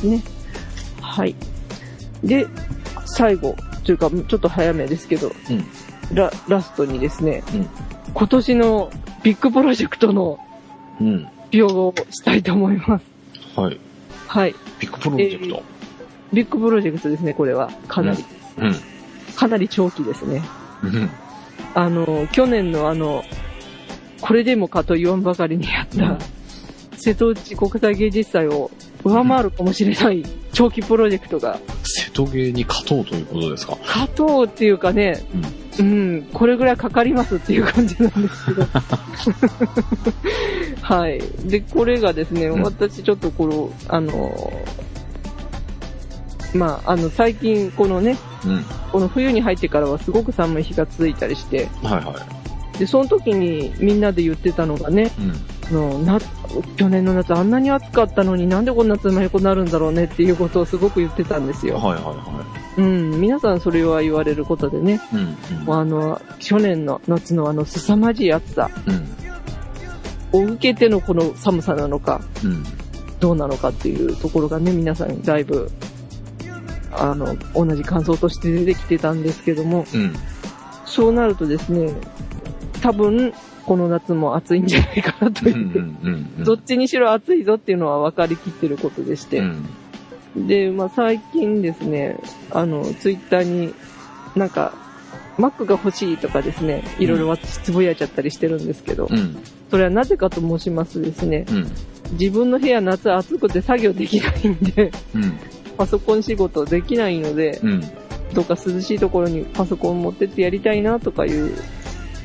[0.00, 0.22] すね。
[1.00, 1.34] はい。
[2.24, 2.46] で、
[3.06, 5.64] 最後、というか、ちょっと早めですけど、うん。
[6.14, 7.68] ララストにですね、うん
[8.14, 8.90] 今年の
[9.22, 10.38] ビッグプロジェクトの
[11.00, 11.28] うん。
[11.46, 13.04] 発表をしたいと思います。
[13.58, 13.80] はい。
[14.36, 14.54] はい。
[14.80, 15.62] ビッグプロジェクト。
[16.32, 17.70] ビッグプロジェクトですね、これは。
[17.88, 18.24] かなり、
[18.58, 18.74] うん。
[19.34, 20.42] かなり長期ですね。
[20.82, 21.10] うん。
[21.74, 23.24] あの、去年のあの、
[24.20, 26.18] これでもかと言わんばかりにやった、うん
[26.98, 28.70] 瀬戸内国際芸術祭を
[29.04, 33.76] 上回るかもしれない長期プロジェクトが、瀬戸芸に勝とうということですか？
[33.82, 35.42] 勝とうっていうかね、うん、
[36.32, 38.66] これぐらいかかりますっていう感じなんですけど。
[40.82, 41.20] はい。
[41.44, 44.52] で、これがですね、うん私ちょっとこの、あの、
[46.54, 48.64] まあ、あの、最近このね、うん。
[48.92, 52.14] この冬に入ってからはすごく寒い日が続いたりして、はいは
[52.78, 55.22] で、その時にみんなで言ってたのがね、い。
[55.22, 55.55] うん。
[55.68, 56.20] あのな
[56.76, 61.76] 去年の夏あんなに暑かったのになんでこんなつまへこになるんだろうねっていうことをすごく言ってたんですよ。
[61.76, 62.46] はいはいは
[62.78, 65.16] うん、皆さんそれは言われることでね、い。
[65.16, 65.18] う
[65.62, 65.64] ん。
[65.64, 68.70] もうあの、去年の夏のあの凄まじい暑さ
[70.32, 70.40] うん。
[70.40, 72.64] を受けてのこの寒さなのか、うん。
[73.18, 75.70] どうなのかっていうところがね、皆さんだいぶ、
[76.92, 80.14] あの、同じ感想として出てきてたんですけども、うん。
[80.84, 81.92] そうなるとですね、
[82.82, 83.32] 多分、
[83.66, 85.96] この夏も暑いんじゃないかなとうん。
[86.38, 86.44] いう。
[86.44, 89.42] どっちにしろ暑いぞっていうのは分かりきってることでして、う
[90.38, 90.46] ん。
[90.46, 92.18] で、まあ最近ですね、
[92.52, 93.74] あの、ツイッターに
[94.36, 94.72] なんか、
[95.38, 99.36] Mac が欲しいとかですね、いろいろ私つぶやいちゃったりしてるんですけど、うん。
[99.70, 101.66] それはなぜかと申しますとですね、うん。
[102.12, 105.32] 自分の部屋夏暑くて作業できないんで、うん。
[105.76, 107.82] パソコン仕事できないので、うん。
[108.32, 111.54] どっか涼しいところにパソコン持ってってやりたいなとかいう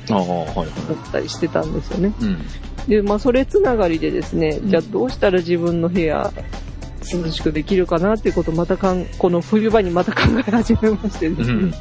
[0.09, 2.13] あったりしてたんですよね。
[2.19, 2.37] うん。
[2.87, 6.31] で、まあそれつながりでですね、うんじゃあどうしたら自分の部屋
[7.13, 11.73] 涼しくできるかなっていうことをまたかん、この冬場にまた考え始めましてですね、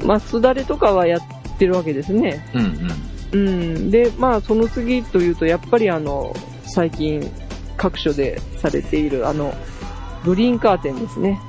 [0.00, 0.06] うん。
[0.06, 1.20] まあすだれとかはやっ
[1.58, 2.44] てるわけですね。
[2.54, 2.88] うん。
[3.32, 3.90] うん。
[3.90, 7.30] で、まあその次というと、やっぱりあの、最近
[7.76, 9.54] 各所でされているあの、
[10.24, 11.40] グリーンカーテンですね。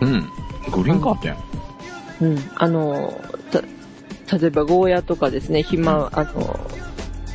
[0.00, 0.08] うん。
[0.08, 0.20] うん。
[0.72, 1.36] グリーンカーテン？
[2.20, 2.38] うん。
[2.56, 3.37] あの、た、
[4.30, 6.60] 例えばゴーヤとかですね、ひま、あの、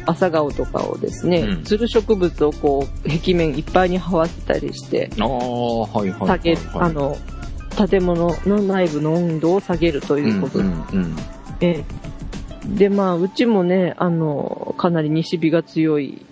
[0.06, 6.28] 朝顔とかをですね、うんつる植物をこう、壁面いっぱいに這わせたりして、ああ、はいはい。
[6.28, 7.18] 下げ、はいあ、の、
[7.88, 11.16] 建物の内部の温度を下げるとういうことで、んうんうん。
[11.62, 12.14] ええ
[12.66, 16.26] で、まあ、うちもね、あの、かなり西日が強い、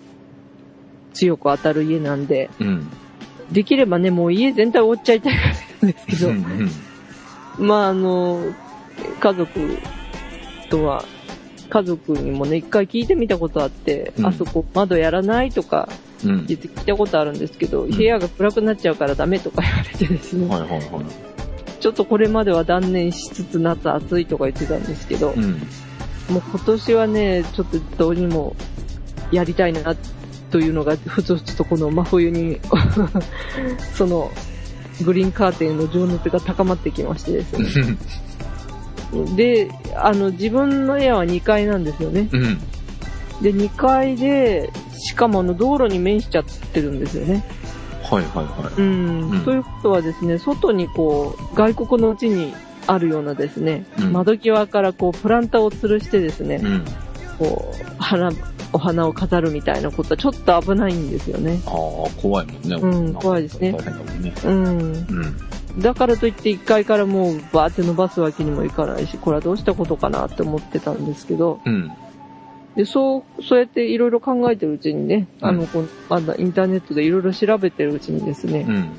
[1.12, 2.88] 強く当たる家なんで、うん。
[3.50, 5.34] できればね、もう家全体覆っちゃいたい
[5.84, 6.36] んですけど、うん
[7.58, 8.40] うんまあ、あの、
[9.20, 9.78] 家族
[10.72, 11.04] とは、
[11.68, 15.88] 家族にもね、一回聞いてみたことあって、うんあそこ窓やらないとか
[16.24, 16.46] うん。
[16.46, 20.82] 言って聞いたことあるんですけど、ん部屋が暗くなっちゃうからダメとか言われてですね、はいはいはい。
[21.80, 25.52] ちょっとこれまでは断念しつつ夏暑いとか言ってたんですけど、うん。
[26.30, 28.54] もう今年はね、ちょっとどうにも
[29.32, 29.96] やりたいな
[30.50, 32.60] というのが、ふつふつとこの真冬に、
[33.94, 34.30] その、
[35.04, 37.96] グリーンカーテンの情熱が高まってきましてですね。
[39.36, 42.28] で、あの、自分の部屋は2階なんですよね。
[42.32, 42.58] うん。
[43.42, 47.44] で、2階で、しかもあの、道路に面しちゃってるんですよね。
[48.02, 49.30] はいはいはうん。
[49.30, 52.54] うんということはですね、外にこう、外国のうちに
[52.86, 56.58] あるようなですね、うん窓際からこう、プランターを吊るしてですね、い。
[56.58, 56.84] うん。
[57.38, 58.30] こう、花、
[58.72, 61.60] お花を飾るみたいなことはちょっと危ないんですよね。
[61.66, 61.72] ああ、
[62.20, 62.76] 怖いもんね。
[62.76, 64.32] うん怖いですね大変だもんね。
[64.44, 64.66] うん。
[64.66, 65.36] うん。
[65.78, 71.92] だからといって1階からもうバーって伸ばすわけにもいかないし、これはどうしたことかなって思ってたんですけど、うん。
[72.76, 78.90] で、そう、そうやっていろいろ考えてるうちにね、うんあの、こうまだインターネットでいろいろ調べてるうちにですね、うん。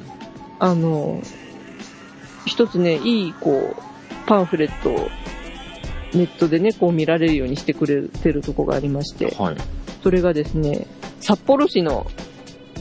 [0.59, 1.21] あの、
[2.45, 3.81] 一つね、いい、こう、
[4.25, 5.09] パンフレットを
[6.13, 9.57] ネットでね、こう見られるようにしてくれてるとこがありまして、はい。
[10.01, 10.87] それがですね、
[11.19, 12.09] 札幌市の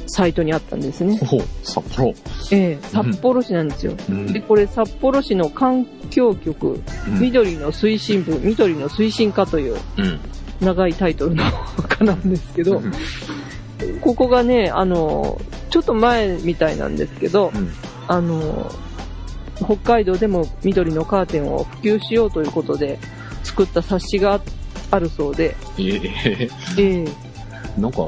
[0.07, 1.19] サイトにあったんですね。
[1.19, 2.15] ほう、札幌。
[2.53, 3.95] ええ札幌市なんですよ。
[4.11, 10.21] うんで、これ札幌市の環境局、うん緑の推進部、緑の推進課といううん。
[10.61, 11.43] 長いタイトルの
[11.89, 12.93] 課なんですけど、うん
[14.01, 17.69] ここがね、あの、ちょっと前みたいなんですけど、うん。
[18.07, 18.71] あの、
[19.57, 22.99] 北海道でも緑のカーテンを普及しようということで
[23.43, 24.41] 作った冊子が
[24.91, 27.05] あるそうで、ええええ
[27.81, 28.07] なんか、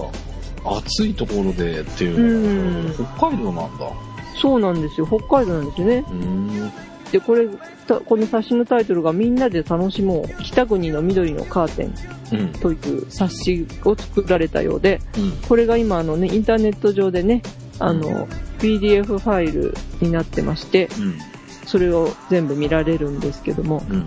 [0.65, 4.14] 暑いところでっていうのが、北海道なんだ。
[4.35, 5.07] そうなんですよ。
[5.07, 6.05] 北海道なんですよね。
[6.11, 6.73] うん。
[7.13, 7.47] で、これ、
[7.87, 11.95] たこの冊子のタイトルがみんなで楽しもう北国の緑のカーテン
[12.33, 12.49] うん。
[12.55, 15.33] という冊子を作られたようで、うん。
[15.49, 17.43] これが今あのね、インターネット上でね、
[17.79, 18.27] あの、
[18.59, 21.19] PDF ファイルになってまして、うん。
[21.67, 24.07] それを全部見られるんですけども、うん。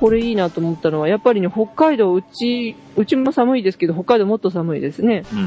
[0.00, 5.24] これいいなと思ったのは、やっぱりね、北海道、うち、うちも寒いですけど、北海道もっと寒いですね。
[5.32, 5.38] うん。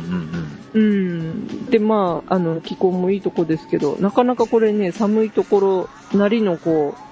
[0.73, 0.79] うん。
[0.79, 1.65] うん。
[1.67, 7.07] で、まあ、あの、気候もいいとこですけど、なかなかこれね、寒いところなりのこう、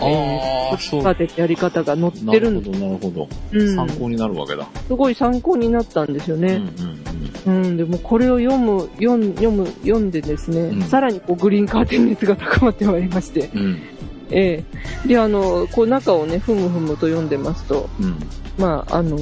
[0.00, 1.02] ああ、そう。
[1.02, 3.28] カーテンのやり方が載ってるんでなるほど、なるほど。
[3.52, 4.66] うん参考になるわけだ。
[4.86, 6.44] すごい参考になったんですようん。
[6.44, 6.58] うね。
[6.58, 6.72] ん。
[7.46, 13.80] うん、でもこれを読む、読ん読む、読んでですね、うんさらにこうグリーンカーテン熱が高まってまいりまして、うん。
[14.30, 14.36] うん。
[14.36, 14.64] え
[15.04, 18.16] えで、あの、こう中をね、ふむふむと読んでますと、うん。
[18.58, 19.18] まあ、あの、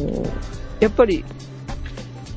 [0.80, 1.24] やっぱり、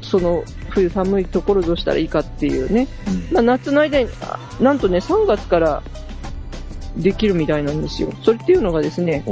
[0.01, 2.87] その、冬寒いところどうしたらいいかっていうね、
[3.31, 5.83] まあ、夏の間に、あなんとね、3月から
[6.97, 8.11] できるみたいなんですよ。
[8.23, 9.23] それっていうのがですね。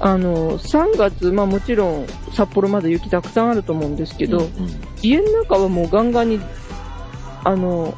[0.00, 4.48] あの、3月、まあもちろん札幌まだ雪たくさんあると思うんですけど、うん。
[5.02, 6.40] 家の中はもうガンガンに、
[7.44, 7.94] あの、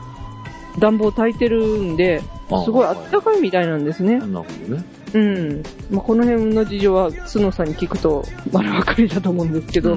[0.79, 4.19] 暖房焚いてるんで、あすごい暖かいみたいなんですね。
[4.19, 4.85] なるほどね。
[5.15, 5.63] うん。
[5.91, 9.97] まあ、この辺の事情は、スノさんに聞くと 丸分かりだと思うんですけど、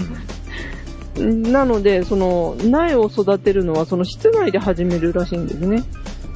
[1.19, 5.83] なので、その、苗を育てるのは、その室内で始めるらしいんですね。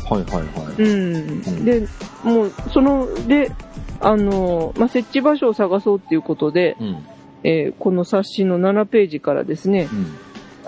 [0.09, 0.43] はいはいは
[0.77, 0.85] うい。
[0.85, 1.65] ん。
[1.65, 1.87] で、
[2.23, 3.51] もう、その、で、
[3.99, 6.97] あの、まあ、設置場所を探そうっていうことで、うん。
[7.43, 10.07] えーこの冊子の7ページからですね、うん。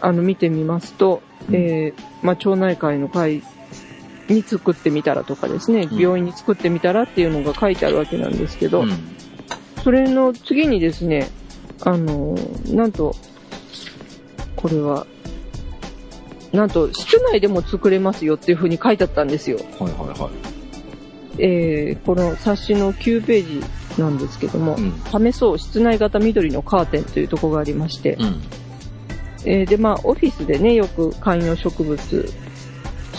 [0.01, 3.43] あの、見てみますと、うんえーまあ、町内会の会
[4.33, 8.89] に作ってみたらとかですね、うん病院に作ってみたらっていうのが書いてあるわけなんですけど、うん。
[9.83, 11.29] それの次にですね、
[11.81, 12.35] あの、
[12.67, 13.15] なんと、
[14.55, 15.07] これは、
[16.51, 19.57] なんと、室内でも作れますよっていう風に書いてあったんですよ。
[19.79, 20.31] はいはいはい。
[21.41, 23.61] えーこの冊子の9ペー
[23.95, 25.31] ジなんですけども、うん。
[25.31, 28.41] 試そう室内型緑のカーテンというところがありまして、うん。
[29.45, 32.33] えーで、まあ、オフィスでね、よく観葉植物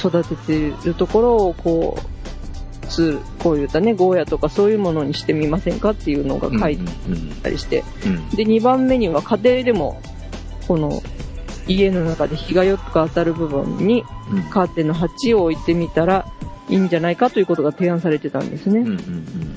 [0.00, 7.30] 育てているところを、こう、つこういったね、ゴーヤとかそういうものにしてみませんかっていうのが書いてうん。
[7.30, 8.28] あったりして、うん。
[8.30, 10.00] で、2番目には家庭でも、
[10.66, 11.02] この、
[11.68, 14.42] 家の中で日がよく当たる部分にうん。
[14.44, 16.26] カーテンの鉢を置いてみたら
[16.68, 18.80] いいんじゃないかということが提案されてたんですね。
[18.80, 18.86] うん。
[18.86, 18.94] うん。
[18.94, 19.54] うん。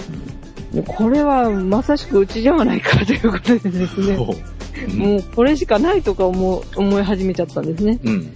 [0.73, 4.17] でこれはまさしくうちじゃないかということでですね。
[4.17, 7.99] もうこれしかないとか思う思い始めちゃったんですね。
[8.03, 8.33] うん。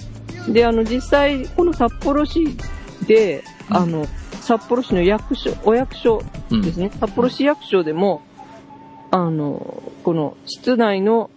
[0.47, 2.55] で、あの、実際、この札幌市
[3.07, 4.05] で、うんあの、
[4.41, 6.61] 札幌市の役所、お役所うん。
[6.61, 8.21] ですね、札幌市役所でも、
[9.11, 11.29] あの、この室内の、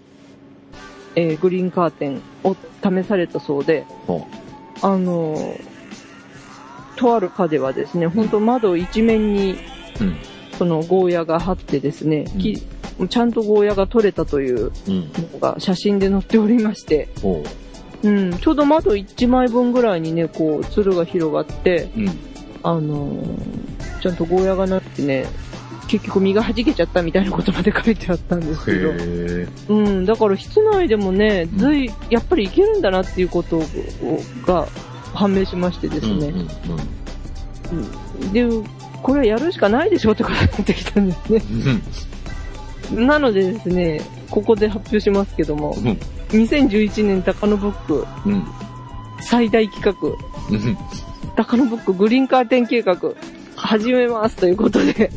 [1.17, 4.27] えーグリーンカーテンを試されたそうで、ほ
[4.81, 5.57] あの、
[6.97, 9.53] とある課ではですね、本当窓一面に
[10.01, 10.05] う。
[10.05, 10.17] うん。
[10.57, 12.63] そのゴーヤが張ってですね、うんき
[13.09, 15.11] ちゃんとゴーヤが取れたといううん。
[15.33, 17.43] のが写真で載っておりまして、ほ
[18.03, 22.01] うん、ちょうど窓1枚分ぐらいにね、こう、つるが広がって、う。
[22.01, 22.09] うん。
[22.63, 25.27] あのーちゃんとゴーヤがなってね、
[25.87, 29.75] 結局身が弾けちゃったみたいなことまで書いてあったんですけど。
[29.75, 33.63] うん、だから室内でもね、うんずい、やっぱりいけるんだなっていうことを
[34.47, 34.67] が
[35.13, 36.33] 判明しましてですね、うん。
[36.33, 36.49] うん。
[38.23, 38.47] うんで、
[39.03, 41.43] これはやるしかないでしょってことになってきたんですね。
[42.95, 43.07] うん。
[43.07, 45.99] なのでですね、ここで発表しますけども、うん。
[46.31, 48.45] 2011年高野ブックうん。
[49.21, 50.77] 最大企画、うん。
[51.37, 52.97] 高野ブックグリーンカーテン計画、
[53.57, 55.11] 始めますということで、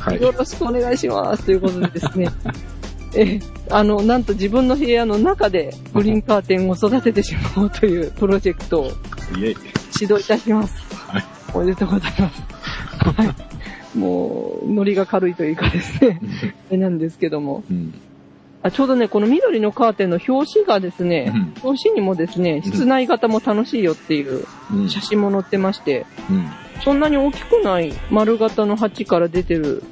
[0.00, 0.20] はい。
[0.20, 2.28] よろしくお願いしますということでですね、
[3.16, 8.92] え、あの、なんと自分の部屋の中でグリーンカーテンを育ててしまおうというプロジェクトを。
[10.00, 10.74] 指導いたします。
[11.06, 11.24] はい。
[11.54, 12.42] おめでとうございます。
[13.22, 13.98] はい。
[13.98, 16.20] もう、ノリが軽いというかですね、
[16.72, 17.62] なんですけども。
[17.70, 17.94] うん。
[18.64, 21.30] あちょうどね、この緑のカーテンの表紙がですね、
[21.62, 24.88] 表紙にもですね、室内型も楽しいよっていううん。
[24.88, 26.50] 写真も載ってまして、うん。
[26.82, 29.82] そんなに大きくない丸型の鉢から出てる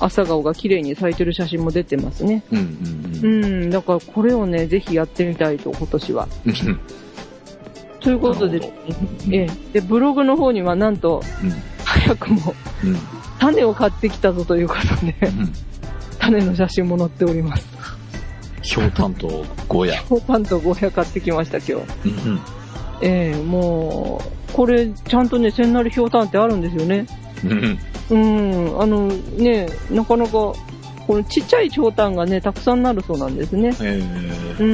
[0.00, 2.42] 朝顔が綺麗に咲いてる写真も出てますね。
[2.50, 2.58] うん。
[3.22, 3.64] ううん。
[3.66, 6.26] ん、だからこれをね、ぜひやってみたいと、今年は。
[8.00, 8.72] ということで
[9.30, 11.52] ええ、で、ブログの方にはなんと、うん。
[11.84, 12.96] 早くもうん。
[13.38, 15.52] 種を買ってきたぞということで、うん。
[16.18, 17.99] 種の写真も載っております。
[18.70, 20.00] ひょうたんとゴヤ。
[20.02, 22.08] ほパンとゴーヤ買ってきました、今日。
[22.08, 22.40] うん。
[23.02, 27.04] ええもう、これ、ちゃんとね、千成ひょうたんってあるんですよね。
[27.44, 27.78] うん。
[28.10, 30.54] うん、あのね、なかなか、こ
[31.08, 33.72] のちっちゃいひょうたんがね、たくさんなるそうなんですね。
[33.80, 33.98] え
[34.60, 34.64] うー。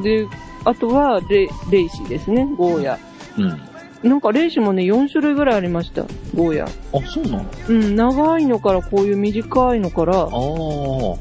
[0.00, 0.02] ん。
[0.02, 0.26] で、
[0.64, 2.98] あとはレ、レイシですね、ゴーヤ。
[3.38, 3.60] うん。
[4.02, 6.02] なんかレイシもね、4種類ぐらいありました、
[6.34, 6.64] ゴーヤ。
[6.64, 6.68] あ、
[7.06, 7.46] そうなの？
[7.68, 10.28] うん、長いのからこういう短いのから、ああ。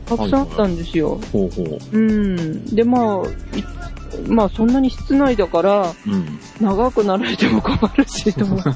[0.05, 1.19] たくさんあったんんですよ。
[1.31, 1.97] ほうほう。
[1.97, 2.65] うん。
[2.75, 3.63] で、まあ、い
[4.27, 6.39] まあそんなに室内だから、うん。
[6.59, 8.69] 長くなられても困るし、と思って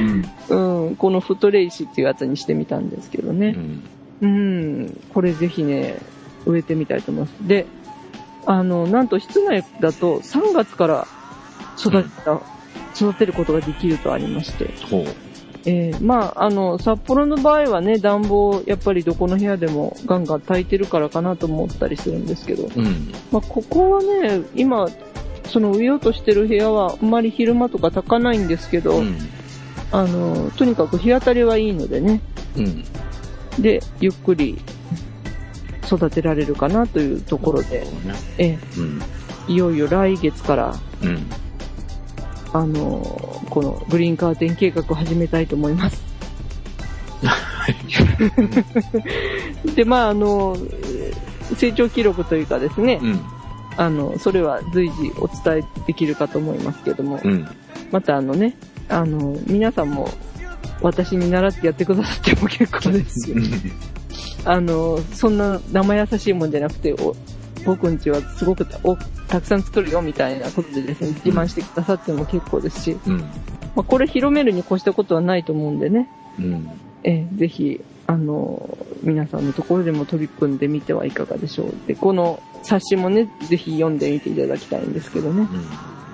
[0.00, 0.86] うん。
[0.86, 3.56] うん、このフットレイシっていうやつにしてみたんですけどね。
[3.56, 3.82] うん。
[4.22, 5.98] うん、これぜひね、
[6.46, 7.34] 植えてみたいと思います。
[7.46, 7.66] で、
[8.46, 11.06] あの、なんと室内だと3月から
[11.78, 12.40] 育てた、
[13.00, 14.70] 育てることができるとありまして。
[14.86, 15.04] ほう。
[15.66, 23.12] えーまあ、あの、札幌の場合はね、暖房、やっぱりどこの部屋でもガンガン炊いてるからかなと思ったりするんですけど、うん。
[23.30, 24.88] まあ、ここはね、今、
[25.46, 29.18] その植えようとしてる部屋はあんまり昼間とか炊かないんですけど、うん。
[29.92, 32.22] あの、とにかく日当たりはいいのでね、
[32.56, 32.84] うん。
[33.62, 34.58] で、ゆっくり
[35.84, 37.88] 育てられるかなというところで、ね。
[38.38, 39.02] えうん。
[39.48, 41.26] いよいよ来月から、うん。
[42.52, 43.00] あの、
[43.50, 46.02] このグリーンカーテン計画を始めたいと思います。
[49.74, 50.56] で、まあ、あの、
[51.56, 53.20] 成長記録というかですね、うん。
[53.76, 57.46] あの、それは随時お伝えできるかと思いますけども、うん。
[57.90, 58.56] またあのね、
[58.88, 60.08] あの、皆さんも
[60.82, 63.34] 私に習ってやってくださっても結構ですし、
[64.44, 67.14] あの、そんな生優しいもんじゃなくて、お
[67.64, 68.96] 僕んちはすごくお
[69.28, 73.18] たくさん作るよみたいなことでですね、自慢してくださっても結構ですし、うん。
[73.20, 73.26] ま
[73.76, 76.08] あ、これ広めるに越したことはないと思うんでね、
[76.38, 76.70] うん。
[77.04, 81.74] ええぜひ、あの、皆さんのところでも取り組んでみてはいかがでしょう。
[81.86, 85.48] で、この冊子もね、ぜひ読んでみていただきたいんですけどね。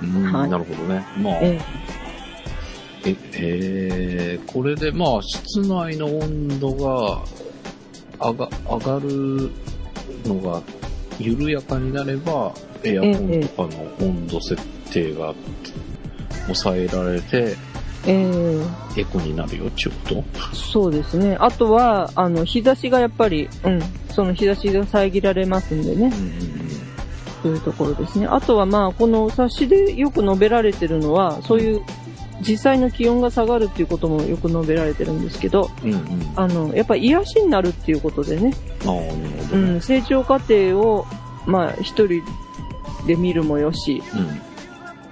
[0.02, 0.24] うん。
[0.24, 1.04] うんはいなるほどね。
[1.18, 1.58] まあ、え
[3.06, 7.22] え、えーこれでまあ、室内の温度が
[8.20, 9.50] 上が上がる
[10.24, 10.62] のが
[11.18, 12.52] 緩やかになれば、
[12.84, 15.34] エアコンとかの温度設定が
[16.46, 17.56] 抑えられて、
[18.06, 18.62] ええ。
[18.96, 20.56] えエコになるよっていうこと？
[20.56, 21.36] そうですね。
[21.40, 26.12] あとは、あの、日差しがやっぱり、うん、その日差しが遮られますんでね、
[27.42, 28.26] そういうところですね。
[28.26, 31.80] あとはまあ、この冊子でよく述べられてるのは、そういう
[32.40, 36.00] 実際の気温が下がるっていうこともよく述べられてるんですけど、うんうん。
[36.36, 38.98] ああの、やっぱり癒しになるっていうことでね、あ、なる
[39.50, 39.58] ほう。
[39.76, 41.06] ん、成長過程を、
[41.46, 42.22] まあ、一人
[43.06, 44.40] で見るもよし、うん。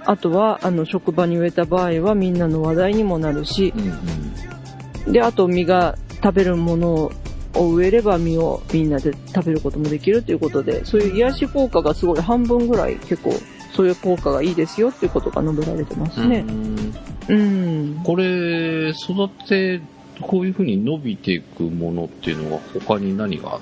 [0.05, 5.11] あとは、あの、職場に植えた場合はみんなの話題にもなるし、うんうん。
[5.13, 7.11] で、あと実が食べるもの
[7.55, 13.33] を植えれば実をみんなで食べることもできるということで、そういう癒し効果がすごい半分ぐらい結構、
[13.73, 16.51] そういう効果がいいですよっていうことが述べられてますねう。
[16.51, 16.95] ん
[17.29, 18.01] うん。
[18.03, 19.81] これ、育て、
[20.21, 23.61] こういうふうに伸びていくものっていうのは他に何がある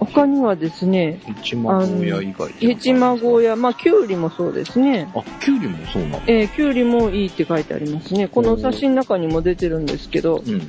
[0.00, 3.50] 他にはですね、のヘチマゴーヤ以外ヘチマゴーヤ。
[3.50, 5.10] ヤ、まあ、キュウリもそうですね。
[5.14, 8.28] あ、キュウリもそうなのえー、キュウリもいいって書いてありますね。
[8.28, 10.62] この冊子の中にも出てるんですけど、うん。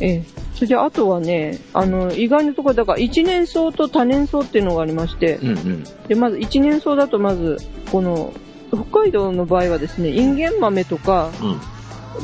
[0.00, 5.84] えー、それであとはね、あの、意外なところ、だから一年草と多年草っていうのがありまして、うんうん。
[6.08, 7.58] で、まず一年草だとまず、
[7.92, 8.32] この、
[8.76, 11.60] 北海道の場合はですね、インゲン豆とか、うん。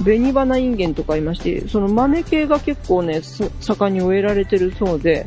[0.04, 5.26] 紅花インゲンとかいまして、その豆系が結構ね、す盛んに植えられてるそうで。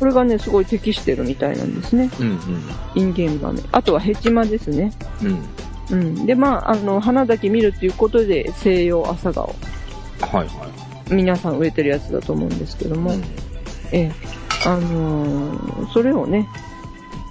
[0.00, 2.10] これがね、すごい適してるみたいなんですね。
[2.20, 2.40] うん
[2.96, 3.60] インゲン豆。
[3.70, 4.92] あとはヘチマですね。
[5.22, 5.28] うん。
[5.28, 6.02] うん。
[6.02, 6.26] うん。
[6.26, 9.54] で、まあ、あの、花だけ見るっていうことで、西洋朝顔。
[10.20, 10.68] はいは
[11.10, 12.98] 皆さん植えてるやつだと思うんですけどい。
[12.98, 13.22] も、うん
[13.92, 14.12] ええ、
[14.66, 16.48] あのーそれをね、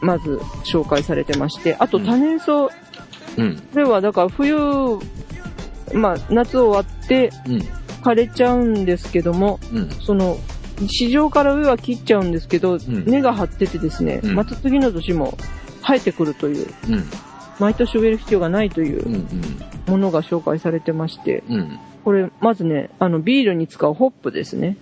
[0.01, 2.71] まず紹介されてまして、あとうん多年草、こ
[3.41, 3.61] うん。
[3.75, 4.55] れはだから冬、
[5.93, 7.61] まあ夏終わってうん。
[8.01, 9.89] 枯れちゃうんですけども、うん。
[9.89, 10.37] その、
[10.87, 15.37] 市場から上は切っちゃうんですけど、ん根が張っててですね、うんまた次の年も
[15.81, 17.03] 生えてくるという、うん。
[17.59, 19.25] 毎年植える必要がないという。
[19.89, 21.79] ものが紹介されてまして、うん。
[22.05, 24.77] これ、まずね、あの、ビールに使うホップですね。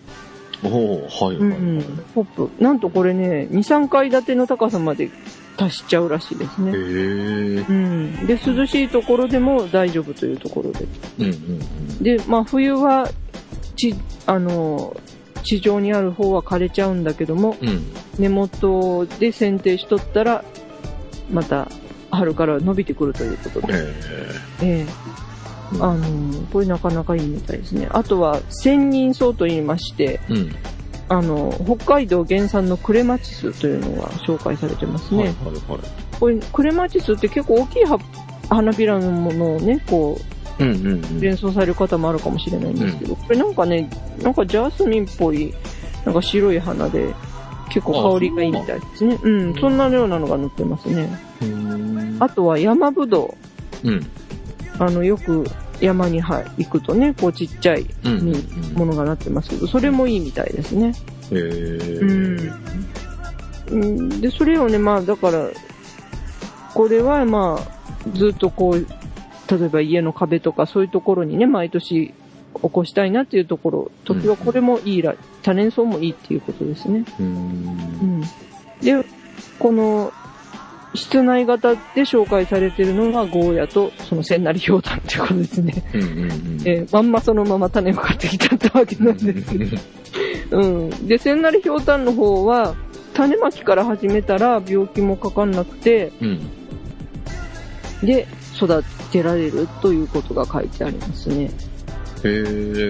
[0.64, 1.36] おおはいはいはい。
[1.38, 1.82] うんうん。
[2.14, 2.64] ホップ。
[2.64, 5.10] なんとこれね、2、3階建ての高さまで
[5.58, 6.72] 達しちゃうらしいですね。
[6.72, 8.28] うん。
[8.28, 10.86] で、涼しいところでも大丈夫というところで。
[11.20, 13.10] うんうんで、まあ冬は、
[13.76, 13.96] 地、
[14.26, 14.96] あの、
[15.44, 17.70] 地上にある方は枯れちゃうんだけども、うん。
[17.70, 17.84] うん。
[18.20, 20.46] 根元で剪定しとったら、
[21.32, 21.68] また
[22.12, 23.74] 春から伸びてくるということで。
[23.74, 23.94] へえ。
[24.62, 25.18] ええ
[25.82, 27.90] あの、これなかなかいいみたいですね。
[27.92, 30.56] あとは、千人草と言いまして、うん。
[31.10, 35.24] あの、北海道原産のクレマチスというのが紹介されてますね。
[35.24, 35.82] はいはいはい。
[36.20, 37.98] これ、クレマチスって結構大きい葉
[38.50, 40.20] 花びらのものをね、こ
[40.60, 41.22] うんうんうう、ん。
[41.22, 43.90] 連想される方もあるかもしれないんですけど、これなんかね、
[44.22, 45.54] なんかジャスミンっぽい、
[46.06, 47.14] なんか白い花で、
[47.70, 49.20] 結構香りがいいみたいですね。
[49.22, 51.10] うん、そんなようなのが載ってますね。
[51.42, 52.24] うーん。
[52.24, 53.36] あとは山ぶど
[53.84, 53.88] う。
[53.90, 54.06] うん。
[54.80, 55.46] あの、よく
[55.82, 57.86] 山には行くとね、こうちっちゃい
[58.74, 60.94] ものがなってますけど、それもいいみたいですね。
[61.32, 61.38] へえ。
[61.38, 62.40] うん
[63.70, 65.50] うんで、それをね、まあ、だから、
[66.74, 68.88] これはまあ、ずっとこう、
[69.50, 72.14] 例えば家の壁とかそういうところにね、毎年
[72.62, 77.06] 起こしたいなっていうところ、時はこれもいいら、多年草もいいっていうことですね。
[77.20, 77.26] うー。
[77.26, 78.22] うんん。
[78.82, 79.06] で、
[79.60, 80.12] この、
[80.98, 85.84] 室内型で紹介されてるのがゴーヤと、その千成ひょうたんっていうことですね。
[85.94, 86.32] うんうんうん。
[86.66, 89.78] えーまんまそのまま種を買ってきちゃったわけなんですけど。
[90.52, 90.90] うん。
[91.08, 92.76] で、千成ひょうたんの方は、
[93.14, 96.40] 種まきから始めたら病気もかかんなくて、うん。
[98.04, 101.46] で、育てられるということが書いてありますね。
[101.46, 101.50] へ
[102.26, 102.40] え、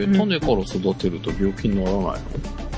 [0.06, 2.22] うん種から育てると病気にならない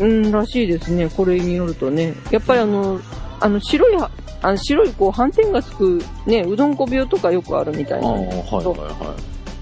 [0.01, 1.09] うん、らしいですね。
[1.09, 2.15] これによるとね。
[2.31, 2.99] やっぱりあの、
[3.39, 4.09] あの、白いは、
[4.41, 9.15] あの白いこう、斑点がつく、ね、うどんこ病とかよくあるみたいなんですはいけど、はいは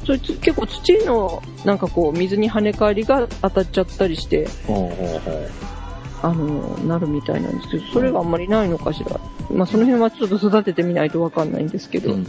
[0.06, 5.50] そいつ結構土の、なんかこう、水に跳ね返りが当たっちゃったりして、あは
[6.24, 9.20] あの、なるみたいなんですけど、それがあんまりないのかしら。
[9.52, 12.18] まあ、その辺はちょっと育ててみないとわかんないんですけあはあ。
[12.18, 12.24] う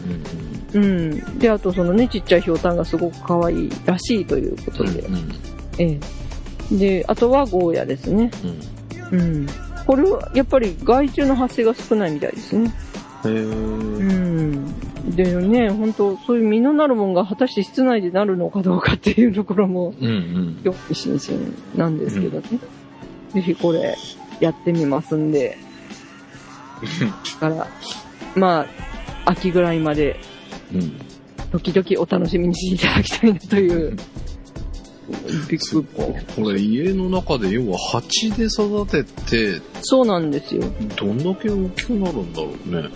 [0.72, 0.80] ど。
[0.80, 1.38] んうん。
[1.38, 5.00] で、あとそのね、ちっちゃいひょうたんがすごく可愛いらしいということで。
[5.00, 5.32] うんうん。
[5.78, 5.98] え
[6.72, 6.76] え。
[6.76, 8.30] で、あとはゴーヤですね。
[9.10, 9.18] うん。
[9.18, 9.46] うん。
[9.88, 12.70] これはやっぱり害虫の発生が少ないみたいですね。
[13.24, 14.04] へうー。
[14.04, 15.16] ん。
[15.16, 20.60] でね、本当そういう実のなるもんが果たして室内でなるのかどうかっていうところも、うんうん。
[20.62, 22.58] 興味津々なんですけどね。
[23.32, 23.96] ぜひこれ、
[24.40, 25.56] やってみますんで。
[27.40, 27.66] だから、
[28.36, 28.66] ま
[29.24, 30.20] あ、秋ぐらいまで、
[30.74, 31.00] うん。
[31.50, 33.96] 時々お楽しみにしていただきたいなという、
[35.48, 36.42] ビッグポー。
[36.42, 40.62] これ家の中で要は鉢で育てて、そうなんですよ。
[40.96, 42.88] どんだけ大きくなるんだろうね。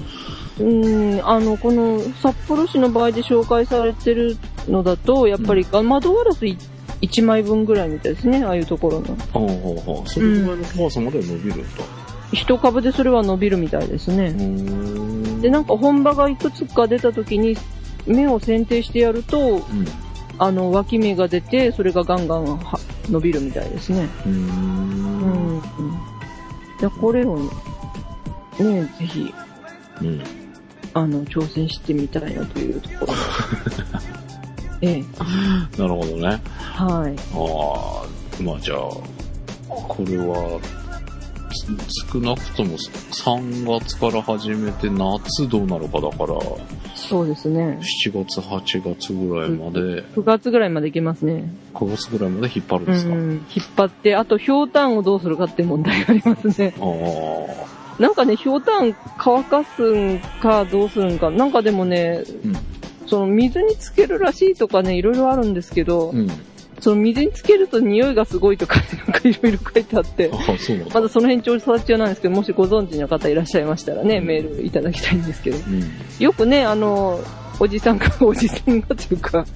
[0.61, 4.37] うん、あの、この札幌市の場合で紹介されてる
[4.69, 9.15] のだと、やっぱりガマドワラス1枚分ぐらいみたいですね、ああいうところの。
[9.15, 9.47] はあは
[9.87, 10.09] あはあ。
[10.09, 11.85] それぐらいの高さまで伸びるんだ。
[12.33, 14.31] 一株でそれは伸びるみたいですね。
[14.31, 17.57] んで、なんか本場がいくつか出た時に、
[18.07, 19.63] 芽を剪定してやると、うん。
[20.39, 24.09] あの、脇芽が出て、それがガンガンは伸びるみたいですね。
[24.27, 25.57] うんん。
[25.57, 25.63] うん。
[26.79, 27.39] じゃこれを、
[28.59, 29.35] ね、ぜひ、
[30.01, 30.23] うん。
[30.95, 33.13] あの、挑戦してみたいなというところで。
[34.99, 35.81] ええ。
[35.81, 36.43] なるほどね。
[36.59, 37.15] はい。
[37.35, 38.79] ああ、まあじゃあ、
[39.69, 40.82] これは、つ
[41.53, 46.39] 少なくとも3月から始めて夏どうなるかだから、
[46.95, 47.79] そうですね。
[48.07, 51.53] 7月、8月ぐらいまで、9月ぐらいまでいけますね。
[51.75, 53.21] 9月ぐらいまで引っ張るんうですか、ん。
[53.21, 53.43] 引っ
[53.77, 56.75] 張って、あと、ひょうたんをどうするかって問題がありますね。
[56.79, 56.85] あ
[57.99, 61.31] あ、なんかね、ひょうたん乾かすんかどうするんか。
[61.31, 62.57] なんかでもね、うん
[63.13, 66.29] その水につけるらしいとかね、いろいろあるんですけど、うん。
[66.83, 70.29] その水につけると匂いがすごいとか、なんかいろいろ書いてあって。
[70.93, 75.59] まだその辺調査中なんですけど、もしご存知の方いらっしゃいましたらね、メールいただきたいんですけど。
[75.59, 75.83] うん。
[76.19, 77.21] よくね、あの、
[77.61, 79.47] おじさんが、おじさんがというか、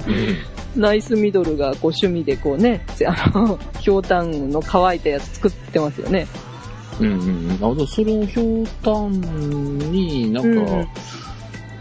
[0.77, 6.29] ナイスミドルがこう趣味でこうね、あの、ひょうたんの乾いたやつ作ってますよね。
[7.01, 7.83] うんうんうん。
[7.83, 9.11] あ、それをひょうたん
[9.91, 10.53] になんか、う
[10.83, 10.89] ん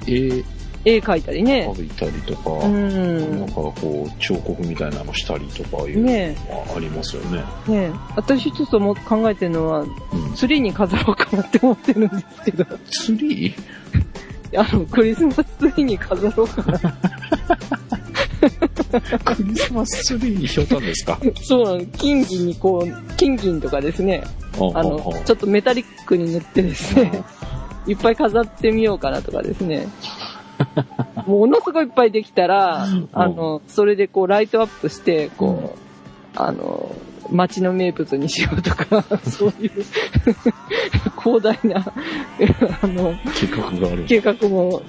[0.07, 0.43] 絵
[0.85, 1.67] 絵描いたりね。
[1.75, 3.47] 描いたりとか、うなんん。
[3.47, 7.43] かこう、彫刻みたいなのしたりとかいうのねはありますよね。
[7.67, 10.33] ね私ちょっともう考えてるのは、うん。
[10.35, 13.55] ツリーに飾ろうかなって思ってるんですけど、ツリー？
[14.57, 16.79] あの、クリスマスツリーに飾ろうかな。
[19.25, 21.19] クリスマスツリーにひょうたんですか？
[21.41, 24.23] そうなの、金銀にこう、金銀とかですね、
[24.53, 27.23] あの、ちょっとメタリックに塗ってですね、
[27.87, 29.87] いっぱい飾ってみようかなとかですね。
[31.27, 35.79] ものすごいいっぱいできたら、あの、それでこうライトアップして、こう、
[36.35, 36.95] あの、
[37.31, 39.71] 街の名物にしようとか、 そういう
[41.23, 41.83] 広大な、
[42.81, 44.05] あの、計画がある。
[44.07, 44.81] 計画も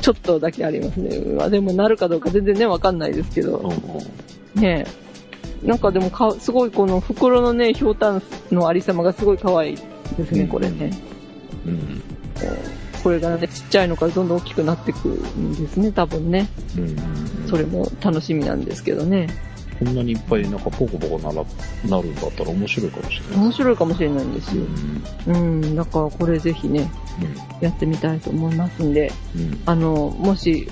[0.00, 1.18] ちょっとだけありますね。
[1.36, 5.66] まあでもなるかどうか全然ね、わかんないですけど、うんうんねえ。
[5.66, 9.76] なんかでもか、すごいこの袋のね、ひょうたんのありさまがすごい可愛い
[10.16, 10.90] ですね、うんこれね。
[11.66, 12.02] うん
[13.02, 16.48] これがね、ちっちゃいのからどんどん大きくなってくんですね、多分ね。
[16.76, 16.96] うんうん
[17.52, 19.28] それも楽しみなんですけどね。
[19.78, 21.44] こんなにいっぱいなんかポコポコなら
[21.86, 23.44] なるんだったら面白いかもしれない。
[23.44, 24.62] 面白いかもしれないんですよ。
[25.26, 26.90] うん、だからこれぜひね、
[27.60, 30.66] やってみたいと思いますんで、うんうんあの、もし、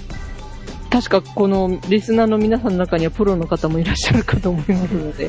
[0.90, 5.26] 確かこのリスナーの皆さんの中にはプロの方もいらっしゃるかと思いますので、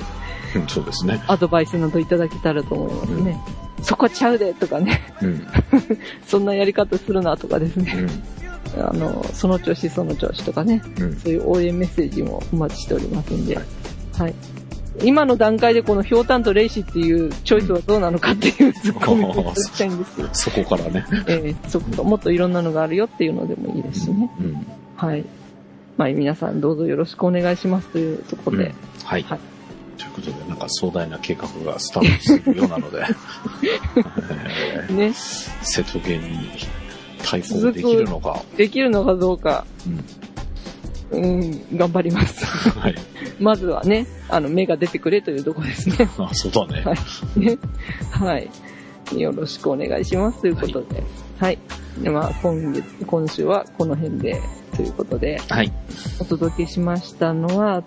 [0.56, 1.22] うんそうですね。
[1.28, 3.38] アドバイスなどいただけたらと思いますね。
[3.82, 5.48] そこちゃうでとかね、うん。
[6.28, 8.10] そんなやり方するなとかですうね、ん。
[8.80, 11.16] あの、その調子その調子とかね、うん。
[11.16, 13.62] そういう応援メッセージもお待ちしておりますんで、は
[14.18, 14.34] はいい。
[15.04, 21.06] 今の段階でこのひょうたんとレイシっていうチョイスはどうなのかっていうツッコミをいたいんですけど、 そこからね。
[21.28, 24.30] えー、そこもっといろんなのがあるよっていうのでもいいですしね。
[24.40, 24.68] うん。
[24.96, 25.26] はい。
[25.98, 29.24] まあ皆さんどうぞよろしくお願いしますというところで、はい。
[29.24, 29.40] はい
[30.02, 33.06] ということで、なんか壮大な計画がスタートするようなので、
[34.90, 36.50] えーね、瀬戸芸に
[37.24, 38.44] 対抗できるのか。
[38.58, 40.04] できるのかどうか、うん。
[41.12, 42.46] うん、頑張ります。
[42.80, 42.96] はい。
[43.40, 46.10] まずはね、あの、芽が出てくれというところですね。
[46.18, 46.82] あ、そうだね。
[46.84, 47.40] はい。
[47.40, 47.58] ね。
[48.10, 48.50] はい。
[49.20, 51.04] よろしくお願いしますということで。
[51.38, 51.60] はい。
[52.02, 54.42] で、まあ、今月、今週はこの辺で、
[54.76, 55.72] ということで、はい。
[56.20, 57.84] お届けしましたのは、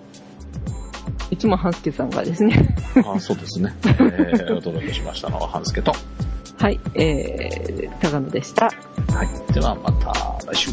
[1.31, 3.75] いつも半助さんがですね、あ、そうですね。
[3.85, 5.93] えー、お届けしましたのは、半助と。
[6.59, 8.67] はい、えー、高野でした。
[8.67, 8.71] は
[9.51, 9.53] い。
[9.53, 10.13] では、また
[10.53, 10.71] 来週。